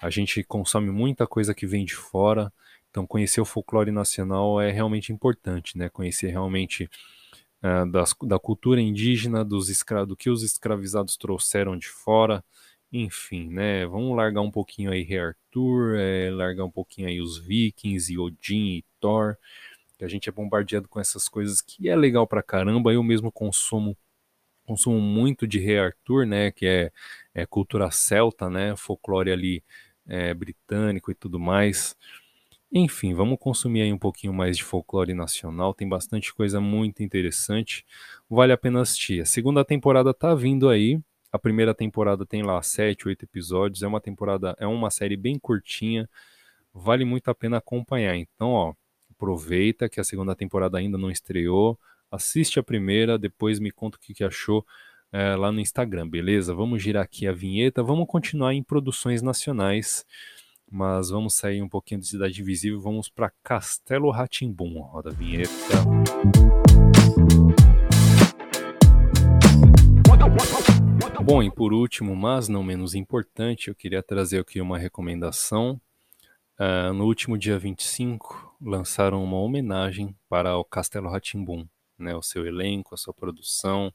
a 0.00 0.10
gente 0.10 0.44
consome 0.44 0.92
muita 0.92 1.26
coisa 1.26 1.52
que 1.52 1.66
vem 1.66 1.84
de 1.84 1.96
fora, 1.96 2.52
então 2.92 3.06
conhecer 3.06 3.40
o 3.40 3.44
folclore 3.46 3.90
nacional 3.90 4.60
é 4.60 4.70
realmente 4.70 5.12
importante, 5.14 5.78
né? 5.78 5.88
Conhecer 5.88 6.28
realmente 6.28 6.90
uh, 7.62 7.90
das, 7.90 8.14
da 8.22 8.38
cultura 8.38 8.82
indígena, 8.82 9.42
dos 9.42 9.70
escra 9.70 10.04
do 10.04 10.14
que 10.14 10.28
os 10.28 10.42
escravizados 10.42 11.16
trouxeram 11.16 11.78
de 11.78 11.88
fora, 11.88 12.44
enfim, 12.92 13.48
né? 13.48 13.86
Vamos 13.86 14.14
largar 14.14 14.42
um 14.42 14.50
pouquinho 14.50 14.92
aí 14.92 15.02
Rei 15.02 15.20
Arthur, 15.20 15.96
é, 15.98 16.30
largar 16.30 16.66
um 16.66 16.70
pouquinho 16.70 17.08
aí 17.08 17.18
os 17.22 17.38
Vikings 17.38 18.12
e 18.12 18.18
Odin 18.18 18.76
e 18.76 18.84
Thor, 19.00 19.38
que 19.98 20.04
a 20.04 20.08
gente 20.08 20.28
é 20.28 20.32
bombardeado 20.32 20.86
com 20.86 21.00
essas 21.00 21.28
coisas 21.30 21.62
que 21.62 21.88
é 21.88 21.96
legal 21.96 22.26
pra 22.26 22.42
caramba. 22.42 22.92
Eu 22.92 23.02
mesmo 23.02 23.32
consumo 23.32 23.96
consumo 24.66 25.00
muito 25.00 25.46
de 25.46 25.58
Rei 25.58 25.78
Arthur, 25.78 26.26
né? 26.26 26.50
Que 26.50 26.66
é, 26.66 26.92
é 27.34 27.46
cultura 27.46 27.90
celta, 27.90 28.50
né? 28.50 28.76
Folclore 28.76 29.30
ali 29.32 29.64
é, 30.06 30.34
britânico 30.34 31.10
e 31.10 31.14
tudo 31.14 31.40
mais. 31.40 31.96
Enfim, 32.74 33.12
vamos 33.12 33.38
consumir 33.38 33.82
aí 33.82 33.92
um 33.92 33.98
pouquinho 33.98 34.32
mais 34.32 34.56
de 34.56 34.64
folclore 34.64 35.12
nacional, 35.12 35.74
tem 35.74 35.86
bastante 35.86 36.32
coisa 36.32 36.58
muito 36.58 37.02
interessante, 37.02 37.84
vale 38.30 38.50
a 38.50 38.56
pena 38.56 38.80
assistir. 38.80 39.20
A 39.20 39.26
segunda 39.26 39.62
temporada 39.62 40.14
tá 40.14 40.34
vindo 40.34 40.70
aí, 40.70 40.98
a 41.30 41.38
primeira 41.38 41.74
temporada 41.74 42.24
tem 42.24 42.42
lá 42.42 42.62
sete, 42.62 43.06
oito 43.08 43.26
episódios, 43.26 43.82
é 43.82 43.86
uma 43.86 44.00
temporada, 44.00 44.56
é 44.58 44.66
uma 44.66 44.90
série 44.90 45.18
bem 45.18 45.38
curtinha, 45.38 46.08
vale 46.72 47.04
muito 47.04 47.28
a 47.28 47.34
pena 47.34 47.58
acompanhar. 47.58 48.16
Então, 48.16 48.52
ó, 48.52 48.72
aproveita 49.10 49.86
que 49.86 50.00
a 50.00 50.04
segunda 50.04 50.34
temporada 50.34 50.78
ainda 50.78 50.96
não 50.96 51.10
estreou, 51.10 51.78
assiste 52.10 52.58
a 52.58 52.62
primeira, 52.62 53.18
depois 53.18 53.58
me 53.58 53.70
conta 53.70 53.98
o 53.98 54.00
que, 54.00 54.14
que 54.14 54.24
achou 54.24 54.64
é, 55.12 55.36
lá 55.36 55.52
no 55.52 55.60
Instagram, 55.60 56.08
beleza? 56.08 56.54
Vamos 56.54 56.82
girar 56.82 57.04
aqui 57.04 57.26
a 57.26 57.32
vinheta, 57.32 57.82
vamos 57.82 58.06
continuar 58.06 58.54
em 58.54 58.62
produções 58.62 59.20
nacionais, 59.20 60.06
mas 60.72 61.10
vamos 61.10 61.34
sair 61.34 61.60
um 61.60 61.68
pouquinho 61.68 62.00
de 62.00 62.06
Cidade 62.06 62.40
Invisível, 62.40 62.80
vamos 62.80 63.10
para 63.10 63.30
Castelo 63.44 64.10
Ratimbum, 64.10 64.80
roda 64.80 65.10
a 65.10 65.12
vinheta. 65.12 65.50
Bom, 71.22 71.42
e 71.42 71.50
por 71.50 71.74
último, 71.74 72.16
mas 72.16 72.48
não 72.48 72.62
menos 72.62 72.94
importante, 72.94 73.68
eu 73.68 73.74
queria 73.74 74.02
trazer 74.02 74.40
aqui 74.40 74.62
uma 74.62 74.78
recomendação. 74.78 75.78
Uh, 76.58 76.92
no 76.94 77.04
último 77.04 77.36
dia 77.36 77.58
25, 77.58 78.56
lançaram 78.58 79.22
uma 79.22 79.36
homenagem 79.36 80.16
para 80.26 80.56
o 80.56 80.64
Castelo 80.64 81.10
Ratimbum, 81.10 81.66
né, 81.98 82.16
o 82.16 82.22
seu 82.22 82.46
elenco, 82.46 82.94
a 82.94 82.98
sua 82.98 83.12
produção. 83.12 83.92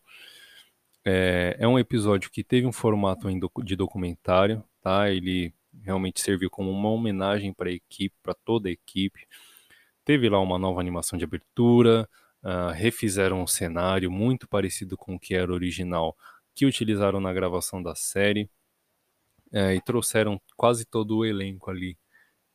É, 1.04 1.58
é 1.60 1.68
um 1.68 1.80
episódio 1.80 2.30
que 2.30 2.44
teve 2.44 2.68
um 2.68 2.72
formato 2.72 3.28
de 3.64 3.76
documentário, 3.76 4.64
tá? 4.80 5.10
Ele 5.10 5.54
realmente 5.88 6.22
serviu 6.22 6.50
como 6.50 6.70
uma 6.70 6.90
homenagem 6.90 7.54
para 7.54 7.70
a 7.70 7.74
equipe, 7.74 8.16
para 8.22 8.34
toda 8.34 8.70
a 8.70 8.72
equipe. 8.72 9.28
Teve 10.06 10.30
lá 10.30 10.40
uma 10.40 10.60
nova 10.60 10.80
animação 10.80 11.18
de 11.18 11.26
abertura, 11.26 12.08
uh, 12.44 12.72
refizeram 12.74 13.42
um 13.42 13.48
cenário 13.48 14.12
muito 14.12 14.48
parecido 14.48 14.96
com 14.96 15.16
o 15.16 15.20
que 15.20 15.34
era 15.34 15.52
original 15.52 16.16
que 16.54 16.66
utilizaram 16.66 17.20
na 17.20 17.34
gravação 17.34 17.82
da 17.82 17.96
série 17.96 18.50
é, 19.54 19.76
e 19.76 19.82
trouxeram 19.82 20.42
quase 20.56 20.86
todo 20.86 21.18
o 21.18 21.26
elenco 21.26 21.70
ali 21.70 21.98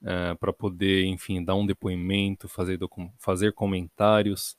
é, 0.05 0.35
para 0.35 0.53
poder, 0.53 1.05
enfim, 1.05 1.45
dar 1.45 1.55
um 1.55 1.65
depoimento, 1.65 2.49
fazer, 2.49 2.79
fazer 3.19 3.53
comentários 3.53 4.57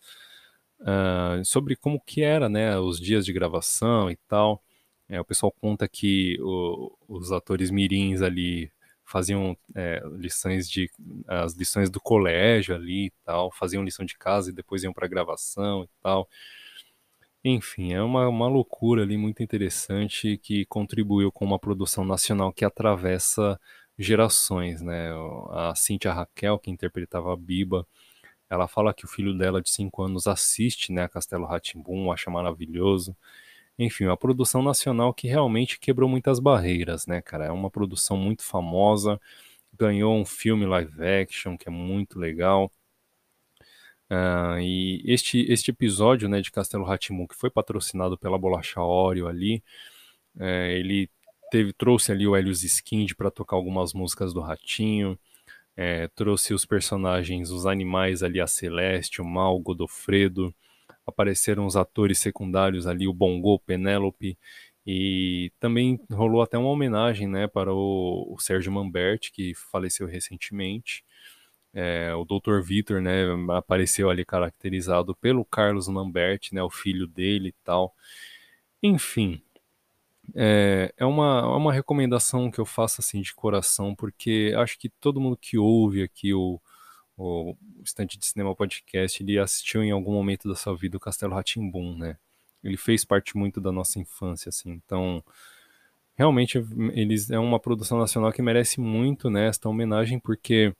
uh, 0.80 1.44
sobre 1.44 1.76
como 1.76 2.00
que 2.00 2.22
era, 2.22 2.48
né, 2.48 2.80
os 2.80 3.00
dias 3.00 3.26
de 3.26 3.34
gravação 3.34 4.10
e 4.10 4.16
tal. 4.28 4.64
É, 5.14 5.22
o 5.22 5.26
pessoal 5.26 5.52
conta 5.52 5.88
que 5.88 6.38
o, 6.42 6.92
os 7.08 7.32
atores 7.32 7.70
mirins 7.70 8.24
ali 8.24 8.72
faziam 9.06 9.56
é, 9.76 10.02
lições 10.14 10.68
de 10.68 10.90
as 11.28 11.54
lições 11.54 11.88
do 11.92 12.02
colégio 12.02 12.74
ali 12.74 13.08
e 13.08 13.14
tal, 13.24 13.52
faziam 13.52 13.84
lição 13.84 14.04
de 14.04 14.18
casa 14.18 14.50
e 14.50 14.54
depois 14.54 14.84
iam 14.84 14.92
para 14.92 15.08
gravação 15.08 15.84
e 15.84 15.90
tal. 16.02 16.28
Enfim, 17.44 17.94
é 17.94 18.02
uma, 18.02 18.28
uma 18.28 18.48
loucura 18.48 19.04
ali 19.04 19.18
muito 19.18 19.44
interessante 19.44 20.38
que 20.38 20.66
contribuiu 20.66 21.32
com 21.32 21.44
uma 21.46 21.60
produção 21.60 22.06
nacional 22.06 22.54
que 22.54 22.64
atravessa 22.66 23.60
gerações, 24.00 24.82
né? 24.82 25.10
A 25.52 25.76
Cíntia 25.76 26.12
Raquel, 26.14 26.58
que 26.58 26.72
interpretava 26.72 27.34
a 27.34 27.38
Biba, 27.38 27.86
ela 28.50 28.68
fala 28.68 28.94
que 28.94 29.06
o 29.06 29.08
filho 29.08 29.38
dela 29.38 29.62
de 29.62 29.70
5 29.70 30.04
anos 30.04 30.28
assiste, 30.28 30.92
né, 30.92 31.04
a 31.04 31.10
Castelo 31.10 31.46
Ratimbum, 31.46 32.12
acha 32.12 32.30
maravilhoso. 32.32 33.16
Enfim, 33.78 34.06
uma 34.06 34.18
produção 34.18 34.62
nacional 34.62 35.14
que 35.14 35.28
realmente 35.28 35.80
quebrou 35.80 36.10
muitas 36.10 36.40
barreiras, 36.40 37.08
né, 37.08 37.22
cara? 37.22 37.46
É 37.46 37.52
uma 37.52 37.72
produção 37.72 38.16
muito 38.18 38.44
famosa, 38.44 39.20
ganhou 39.78 40.16
um 40.16 40.26
filme 40.26 40.66
live 40.66 41.04
action 41.04 41.58
que 41.58 41.68
é 41.68 41.72
muito 41.72 42.20
legal. 42.20 42.72
Uh, 44.12 44.60
e 44.60 45.02
este, 45.06 45.40
este 45.52 45.72
episódio 45.72 46.30
né, 46.30 46.40
de 46.42 46.52
Castelo 46.52 46.84
Ratimun, 46.84 47.28
que 47.28 47.36
foi 47.36 47.50
patrocinado 47.50 48.18
pela 48.18 48.38
Bolacha 48.38 48.82
Oreo 48.82 49.28
ali, 49.28 49.64
é, 50.40 50.78
ele 50.78 51.10
teve, 51.52 51.74
trouxe 51.74 52.12
ali 52.12 52.28
o 52.28 52.36
Helios 52.36 52.64
Skind 52.64 53.14
para 53.16 53.32
tocar 53.32 53.56
algumas 53.56 53.94
músicas 53.94 54.34
do 54.34 54.42
Ratinho, 54.42 55.18
é, 55.76 56.08
trouxe 56.10 56.54
os 56.54 56.66
personagens, 56.66 57.50
os 57.50 57.66
animais 57.66 58.24
ali, 58.24 58.40
a 58.40 58.48
Celeste, 58.48 59.22
o 59.22 59.26
Mal, 59.26 59.56
o 59.56 59.60
Godofredo, 59.60 60.54
apareceram 61.06 61.66
os 61.66 61.76
atores 61.76 62.20
secundários 62.20 62.88
ali, 62.88 63.08
o 63.08 63.14
Bongo, 63.14 63.60
Penélope, 63.60 64.38
e 64.86 65.52
também 65.60 66.00
rolou 66.12 66.42
até 66.42 66.58
uma 66.58 66.70
homenagem 66.70 67.28
né, 67.28 67.48
para 67.48 67.74
o, 67.74 68.34
o 68.34 68.40
Sérgio 68.40 68.72
Mamberti, 68.72 69.32
que 69.32 69.54
faleceu 69.56 70.06
recentemente, 70.08 71.04
é, 71.74 72.14
o 72.14 72.24
Dr. 72.24 72.62
Vitor, 72.62 73.02
né, 73.02 73.26
apareceu 73.52 74.10
ali 74.10 74.24
caracterizado 74.24 75.16
pelo 75.16 75.44
Carlos 75.44 75.88
Lambert, 75.88 76.50
né, 76.52 76.62
o 76.62 76.70
filho 76.70 77.08
dele 77.08 77.50
e 77.50 77.56
tal. 77.64 77.96
Enfim, 78.82 79.42
é, 80.36 80.94
é 80.98 81.06
uma, 81.06 81.40
é 81.40 81.58
uma 81.58 81.74
recomendação 81.74 82.52
que 82.52 82.60
eu 82.60 82.66
faço 82.66 83.02
assim 83.02 83.22
de 83.22 83.34
coração, 83.34 83.96
porque 83.96 84.54
acho 84.58 84.78
que 84.78 84.90
todo 84.90 85.20
mundo 85.20 85.38
que 85.38 85.58
ouve 85.58 86.04
aqui 86.04 86.34
o, 86.34 86.62
o 87.18 87.56
Estante 87.84 88.18
de 88.18 88.26
Cinema 88.26 88.56
Podcast, 88.56 89.22
ele 89.22 89.38
assistiu 89.38 89.84
em 89.84 89.92
algum 89.92 90.14
momento 90.14 90.48
da 90.48 90.56
sua 90.56 90.76
vida 90.76 90.98
o 90.98 91.00
Castelo 91.00 91.34
Ratimbum, 91.34 91.98
né? 91.98 92.18
Ele 92.64 92.78
fez 92.78 93.04
parte 93.06 93.38
muito 93.38 93.60
da 93.60 93.72
nossa 93.72 94.00
infância, 94.00 94.50
assim. 94.50 94.72
Então, 94.72 95.24
realmente, 96.16 96.58
eles 96.94 97.30
é 97.30 97.40
uma 97.40 97.60
produção 97.60 97.98
nacional 98.00 98.32
que 98.32 98.42
merece 98.42 98.80
muito, 98.80 99.30
né, 99.30 99.48
esta 99.48 99.70
homenagem, 99.70 100.20
porque 100.20 100.74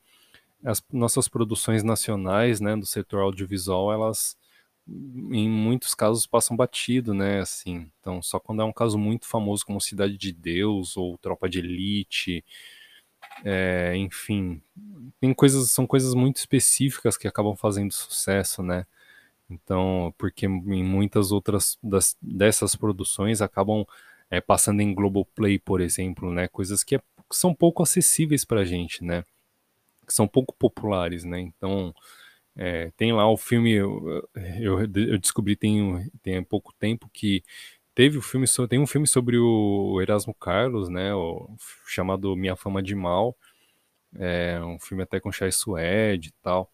as 0.64 0.82
nossas 0.92 1.28
produções 1.28 1.84
nacionais, 1.84 2.62
né, 2.62 2.76
do 2.76 2.86
setor 2.86 3.22
audiovisual, 3.22 3.92
elas 3.92 4.38
em 4.88 5.50
muitos 5.50 5.96
casos 5.96 6.28
passam 6.28 6.58
batido, 6.58 7.14
né, 7.14 7.40
assim. 7.40 7.90
Então, 8.00 8.22
só 8.22 8.40
quando 8.40 8.62
é 8.62 8.66
um 8.66 8.74
caso 8.74 8.98
muito 8.98 9.26
famoso 9.26 9.66
como 9.66 9.80
Cidade 9.80 10.18
de 10.18 10.32
Deus 10.32 10.98
ou 10.98 11.18
Tropa 11.18 11.50
de 11.50 11.60
Elite, 11.60 12.44
é, 13.44 13.96
enfim, 13.96 14.62
tem 15.20 15.34
coisas, 15.34 15.72
são 15.72 15.88
coisas 15.88 16.14
muito 16.14 16.38
específicas 16.38 17.18
que 17.18 17.28
acabam 17.28 17.56
fazendo 17.56 17.92
sucesso, 17.94 18.62
né? 18.62 18.86
Então, 19.50 20.14
porque 20.18 20.46
em 20.46 20.84
muitas 20.84 21.32
outras 21.32 21.78
das, 21.84 22.18
dessas 22.22 22.76
produções 22.76 23.42
acabam 23.42 23.86
é, 24.30 24.42
passando 24.42 24.82
em 24.82 24.94
Globoplay, 24.94 25.60
por 25.60 25.82
exemplo, 25.82 26.32
né? 26.32 26.48
Coisas 26.48 26.84
que 26.84 26.96
é 26.96 27.02
são 27.32 27.54
pouco 27.54 27.82
acessíveis 27.84 28.46
para 28.46 28.62
a 28.62 28.66
gente, 28.66 29.04
né? 29.04 29.24
Que 30.08 30.14
são 30.14 30.28
pouco 30.28 30.54
populares, 30.54 31.24
né? 31.24 31.40
Então, 31.40 31.94
é, 32.56 32.92
tem 32.98 33.12
lá 33.14 33.30
o 33.30 33.38
filme, 33.38 33.72
eu, 33.74 34.28
eu, 34.60 34.80
eu, 34.82 35.18
descobri 35.18 35.56
tem, 35.56 36.10
tem 36.22 36.44
pouco 36.44 36.74
tempo 36.74 37.10
que 37.12 37.44
teve 37.96 38.18
o 38.18 38.22
filme, 38.22 38.46
tem 38.70 38.80
um 38.80 38.88
filme 38.88 39.08
sobre 39.08 39.38
o 39.38 40.00
Erasmo 40.02 40.34
Carlos, 40.34 40.90
né? 40.90 41.14
O, 41.14 41.56
chamado 41.88 42.36
Minha 42.36 42.56
Fama 42.56 42.82
de 42.84 42.96
Mal. 42.96 43.36
É 44.16 44.60
um 44.62 44.80
filme 44.80 45.04
até 45.04 45.20
com 45.20 45.32
Chai 45.32 45.52
Suede 45.52 46.30
e 46.30 46.34
tal. 46.44 46.72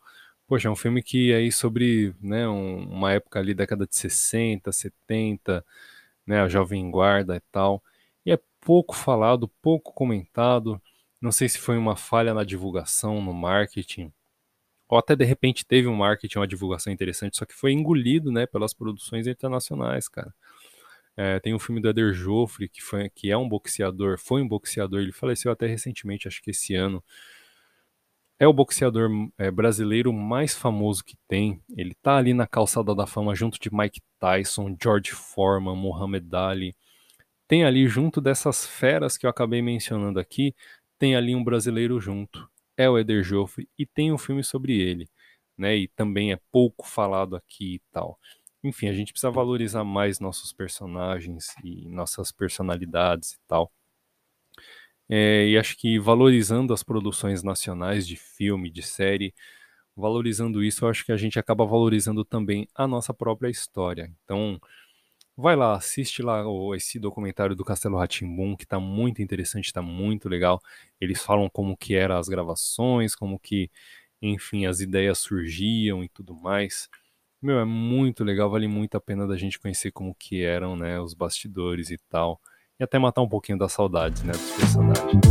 Poxa, 0.48 0.68
é 0.68 0.72
um 0.72 0.76
filme 0.76 1.04
que 1.04 1.32
é 1.32 1.38
aí 1.38 1.52
sobre 1.52 2.16
né, 2.22 2.48
um, 2.50 2.84
uma 2.90 3.14
época 3.14 3.40
ali, 3.40 3.54
década 3.54 3.88
de 3.88 3.96
60, 3.96 4.72
70, 4.72 5.66
né, 6.26 6.42
a 6.42 6.48
Jovem 6.50 6.90
Guarda 6.92 7.36
e 7.38 7.42
tal. 7.52 7.84
E 8.26 8.32
é 8.32 8.40
pouco 8.62 8.96
falado, 8.96 9.48
pouco 9.62 9.94
comentado. 9.94 10.82
Não 11.22 11.32
sei 11.32 11.50
se 11.50 11.60
foi 11.60 11.78
uma 11.78 11.96
falha 11.96 12.34
na 12.34 12.44
divulgação, 12.44 13.22
no 13.22 13.34
marketing, 13.34 14.12
ou 14.90 14.98
até 14.98 15.16
de 15.16 15.26
repente 15.26 15.66
teve 15.66 15.88
um 15.88 15.96
marketing, 15.96 16.40
uma 16.40 16.48
divulgação 16.48 16.92
interessante, 16.92 17.38
só 17.38 17.46
que 17.46 17.54
foi 17.54 17.72
engolido, 17.74 18.32
né, 18.32 18.48
pelas 18.48 18.74
produções 18.74 19.28
internacionais, 19.28 20.08
cara. 20.08 20.34
É, 21.17 21.39
tem 21.39 21.54
um 21.54 21.60
filme 21.60 21.82
do 21.82 21.89
Eder 21.89 22.13
Joffre, 22.13 22.69
que, 22.69 22.82
foi, 22.82 23.10
que 23.10 23.30
é 23.30 23.38
um 23.38 23.48
boxeador, 23.48 24.17
foi 24.17 24.41
um 24.41 24.48
boxeador, 24.48 25.02
ele 25.02 25.12
faleceu 25.12 25.52
até 25.52 25.67
recentemente, 25.67 26.28
acho 26.28 26.41
que 26.41 26.52
esse 26.52 26.76
ano, 26.76 27.04
é 28.39 28.48
o 28.48 28.54
boxeador 28.54 29.10
é, 29.38 29.52
brasileiro 29.52 30.13
mais 30.13 30.56
famoso 30.56 31.04
que 31.04 31.17
tem. 31.28 31.62
Ele 31.76 31.93
tá 32.02 32.15
ali 32.15 32.34
na 32.34 32.48
calçada 32.48 32.95
da 32.95 33.06
fama 33.06 33.36
junto 33.36 33.60
de 33.60 33.69
Mike 33.72 34.02
Tyson, 34.17 34.76
George 34.82 35.12
Foreman, 35.12 35.76
Muhammad 35.76 36.34
Ali. 36.34 36.76
Tem 37.48 37.65
ali 37.65 37.88
junto 37.88 38.22
dessas 38.22 38.65
feras 38.65 39.17
que 39.17 39.26
eu 39.26 39.30
acabei 39.30 39.62
mencionando 39.62 40.19
aqui, 40.19 40.56
tem 40.98 41.15
ali 41.15 41.36
um 41.36 41.43
brasileiro 41.43 42.00
junto. 42.00 42.50
É 42.78 42.89
o 42.89 42.98
Eder 42.98 43.24
Joffre 43.24 43.67
e 43.78 43.86
tem 43.86 44.13
um 44.13 44.17
filme 44.17 44.43
sobre 44.43 44.80
ele, 44.80 45.10
né? 45.58 45.76
E 45.76 45.88
também 45.89 46.32
é 46.32 46.39
pouco 46.52 46.88
falado 46.88 47.36
aqui 47.36 47.76
e 47.76 47.82
tal. 47.91 48.17
Enfim, 48.63 48.88
a 48.89 48.93
gente 48.93 49.12
precisa 49.13 49.32
valorizar 49.32 49.84
mais 49.84 50.19
nossos 50.19 50.54
personagens 50.54 51.56
e 51.63 51.88
nossas 51.89 52.32
personalidades 52.32 53.34
e 53.34 53.39
tal. 53.48 53.72
É, 55.08 55.48
e 55.48 55.58
acho 55.58 55.76
que 55.78 55.98
valorizando 56.00 56.74
as 56.74 56.84
produções 56.84 57.41
nacionais 57.43 58.08
de 58.08 58.15
filme, 58.15 58.69
de 58.69 58.84
série, 58.84 59.34
valorizando 59.95 60.63
isso, 60.63 60.88
acho 60.88 61.06
que 61.06 61.12
a 61.12 61.17
gente 61.17 61.39
acaba 61.39 61.65
valorizando 61.65 62.24
também 62.26 62.67
a 62.76 62.88
nossa 62.88 63.13
própria 63.13 63.50
história. 63.50 64.12
Então, 64.24 64.60
vai 65.38 65.56
lá, 65.56 65.76
assiste 65.76 66.22
lá 66.24 66.43
esse 66.76 67.00
documentário 67.00 67.56
do 67.56 67.65
Castelo 67.65 67.98
Ratimbum, 67.98 68.56
que 68.58 68.65
está 68.65 68.80
muito 68.80 69.22
interessante, 69.22 69.65
está 69.67 69.82
muito 69.82 70.30
legal. 70.30 70.62
Eles 71.02 71.22
falam 71.24 71.50
como 71.50 71.78
que 71.78 71.95
eram 71.95 72.17
as 72.17 72.30
gravações, 72.30 73.15
como 73.15 73.39
que, 73.39 73.72
enfim, 74.22 74.65
as 74.67 74.82
ideias 74.82 75.19
surgiam 75.19 76.04
e 76.04 76.10
tudo 76.10 76.36
mais. 76.36 76.89
Meu, 77.41 77.58
é 77.58 77.63
muito 77.63 78.21
legal, 78.25 78.49
vale 78.49 78.67
muito 78.67 78.97
a 78.97 78.99
pena 78.99 79.25
da 79.25 79.38
gente 79.38 79.58
conhecer 79.58 79.93
como 79.93 80.13
que 80.13 80.43
eram, 80.43 80.75
né, 80.75 80.99
os 80.99 81.13
bastidores 81.13 81.89
e 81.89 81.97
tal 82.10 82.38
e 82.78 82.84
até 82.84 82.99
matar 82.99 83.21
um 83.21 83.30
pouquinho 83.30 83.58
da 83.58 83.69
saudade, 83.69 84.25
né, 84.25 84.34
dos 84.34 84.52
personagens. 84.52 85.21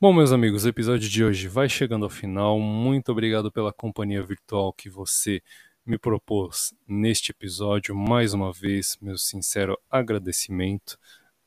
Bom, 0.00 0.12
meus 0.12 0.32
amigos, 0.32 0.64
o 0.64 0.68
episódio 0.68 1.08
de 1.08 1.24
hoje 1.24 1.46
vai 1.46 1.68
chegando 1.68 2.04
ao 2.04 2.10
final. 2.10 2.58
Muito 2.58 3.12
obrigado 3.12 3.52
pela 3.52 3.72
companhia 3.72 4.20
virtual 4.20 4.72
que 4.72 4.90
você 4.90 5.40
me 5.86 5.96
propôs 5.96 6.74
neste 6.88 7.30
episódio. 7.30 7.94
Mais 7.94 8.34
uma 8.34 8.52
vez, 8.52 8.98
meu 9.00 9.16
sincero 9.16 9.78
agradecimento. 9.88 10.98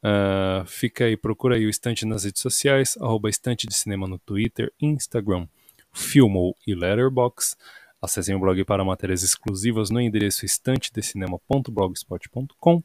Uh, 0.05 0.63
fica 0.67 1.05
aí, 1.05 1.17
procura 1.17 1.55
aí 1.55 1.65
o 1.65 1.69
Estante 1.69 2.05
nas 2.05 2.25
redes 2.25 2.39
sociais, 2.39 2.95
arroba 3.01 3.27
Estante 3.27 3.65
de 3.65 3.73
Cinema 3.73 4.07
no 4.07 4.19
Twitter, 4.19 4.71
Instagram, 4.79 5.47
Filmou 5.91 6.55
e 6.67 6.75
Letterboxd. 6.75 7.55
Acessem 7.99 8.35
o 8.35 8.39
blog 8.39 8.63
para 8.65 8.85
matérias 8.85 9.23
exclusivas 9.23 9.89
no 9.89 9.99
endereço 9.99 10.45
estantedecinema.blogspot.com 10.45 12.83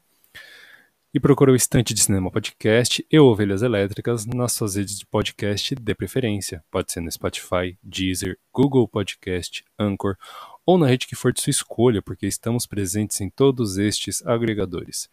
e 1.13 1.19
procure 1.19 1.51
o 1.51 1.55
Estante 1.55 1.93
de 1.93 2.01
Cinema 2.01 2.31
Podcast 2.31 3.05
e 3.11 3.19
Ovelhas 3.19 3.61
Elétricas 3.61 4.25
nas 4.25 4.53
suas 4.53 4.75
redes 4.75 4.97
de 4.97 5.05
podcast 5.05 5.75
de 5.75 5.93
preferência. 5.93 6.63
Pode 6.71 6.91
ser 6.91 7.01
no 7.01 7.11
Spotify, 7.11 7.77
Deezer, 7.83 8.39
Google 8.51 8.87
Podcast, 8.87 9.63
Anchor 9.77 10.17
ou 10.65 10.79
na 10.79 10.87
rede 10.87 11.05
que 11.05 11.15
for 11.15 11.31
de 11.31 11.39
sua 11.39 11.51
escolha, 11.51 12.01
porque 12.01 12.25
estamos 12.25 12.65
presentes 12.65 13.21
em 13.21 13.29
todos 13.29 13.77
estes 13.77 14.25
agregadores. 14.25 15.07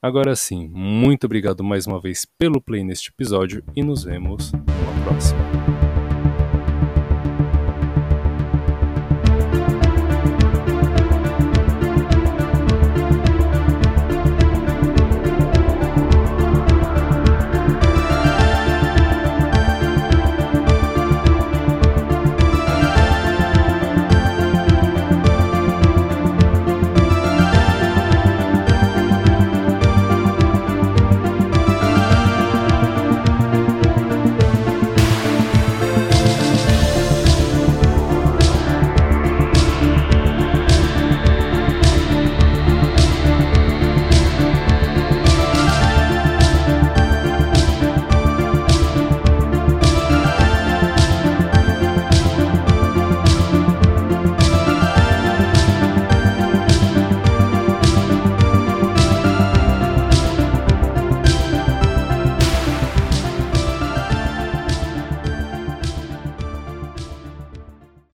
Agora 0.00 0.36
sim, 0.36 0.68
muito 0.68 1.24
obrigado 1.24 1.64
mais 1.64 1.84
uma 1.84 2.00
vez 2.00 2.24
pelo 2.38 2.60
play 2.60 2.84
neste 2.84 3.10
episódio 3.10 3.64
e 3.74 3.82
nos 3.82 4.04
vemos 4.04 4.52
numa 4.52 5.04
próxima. 5.04 5.87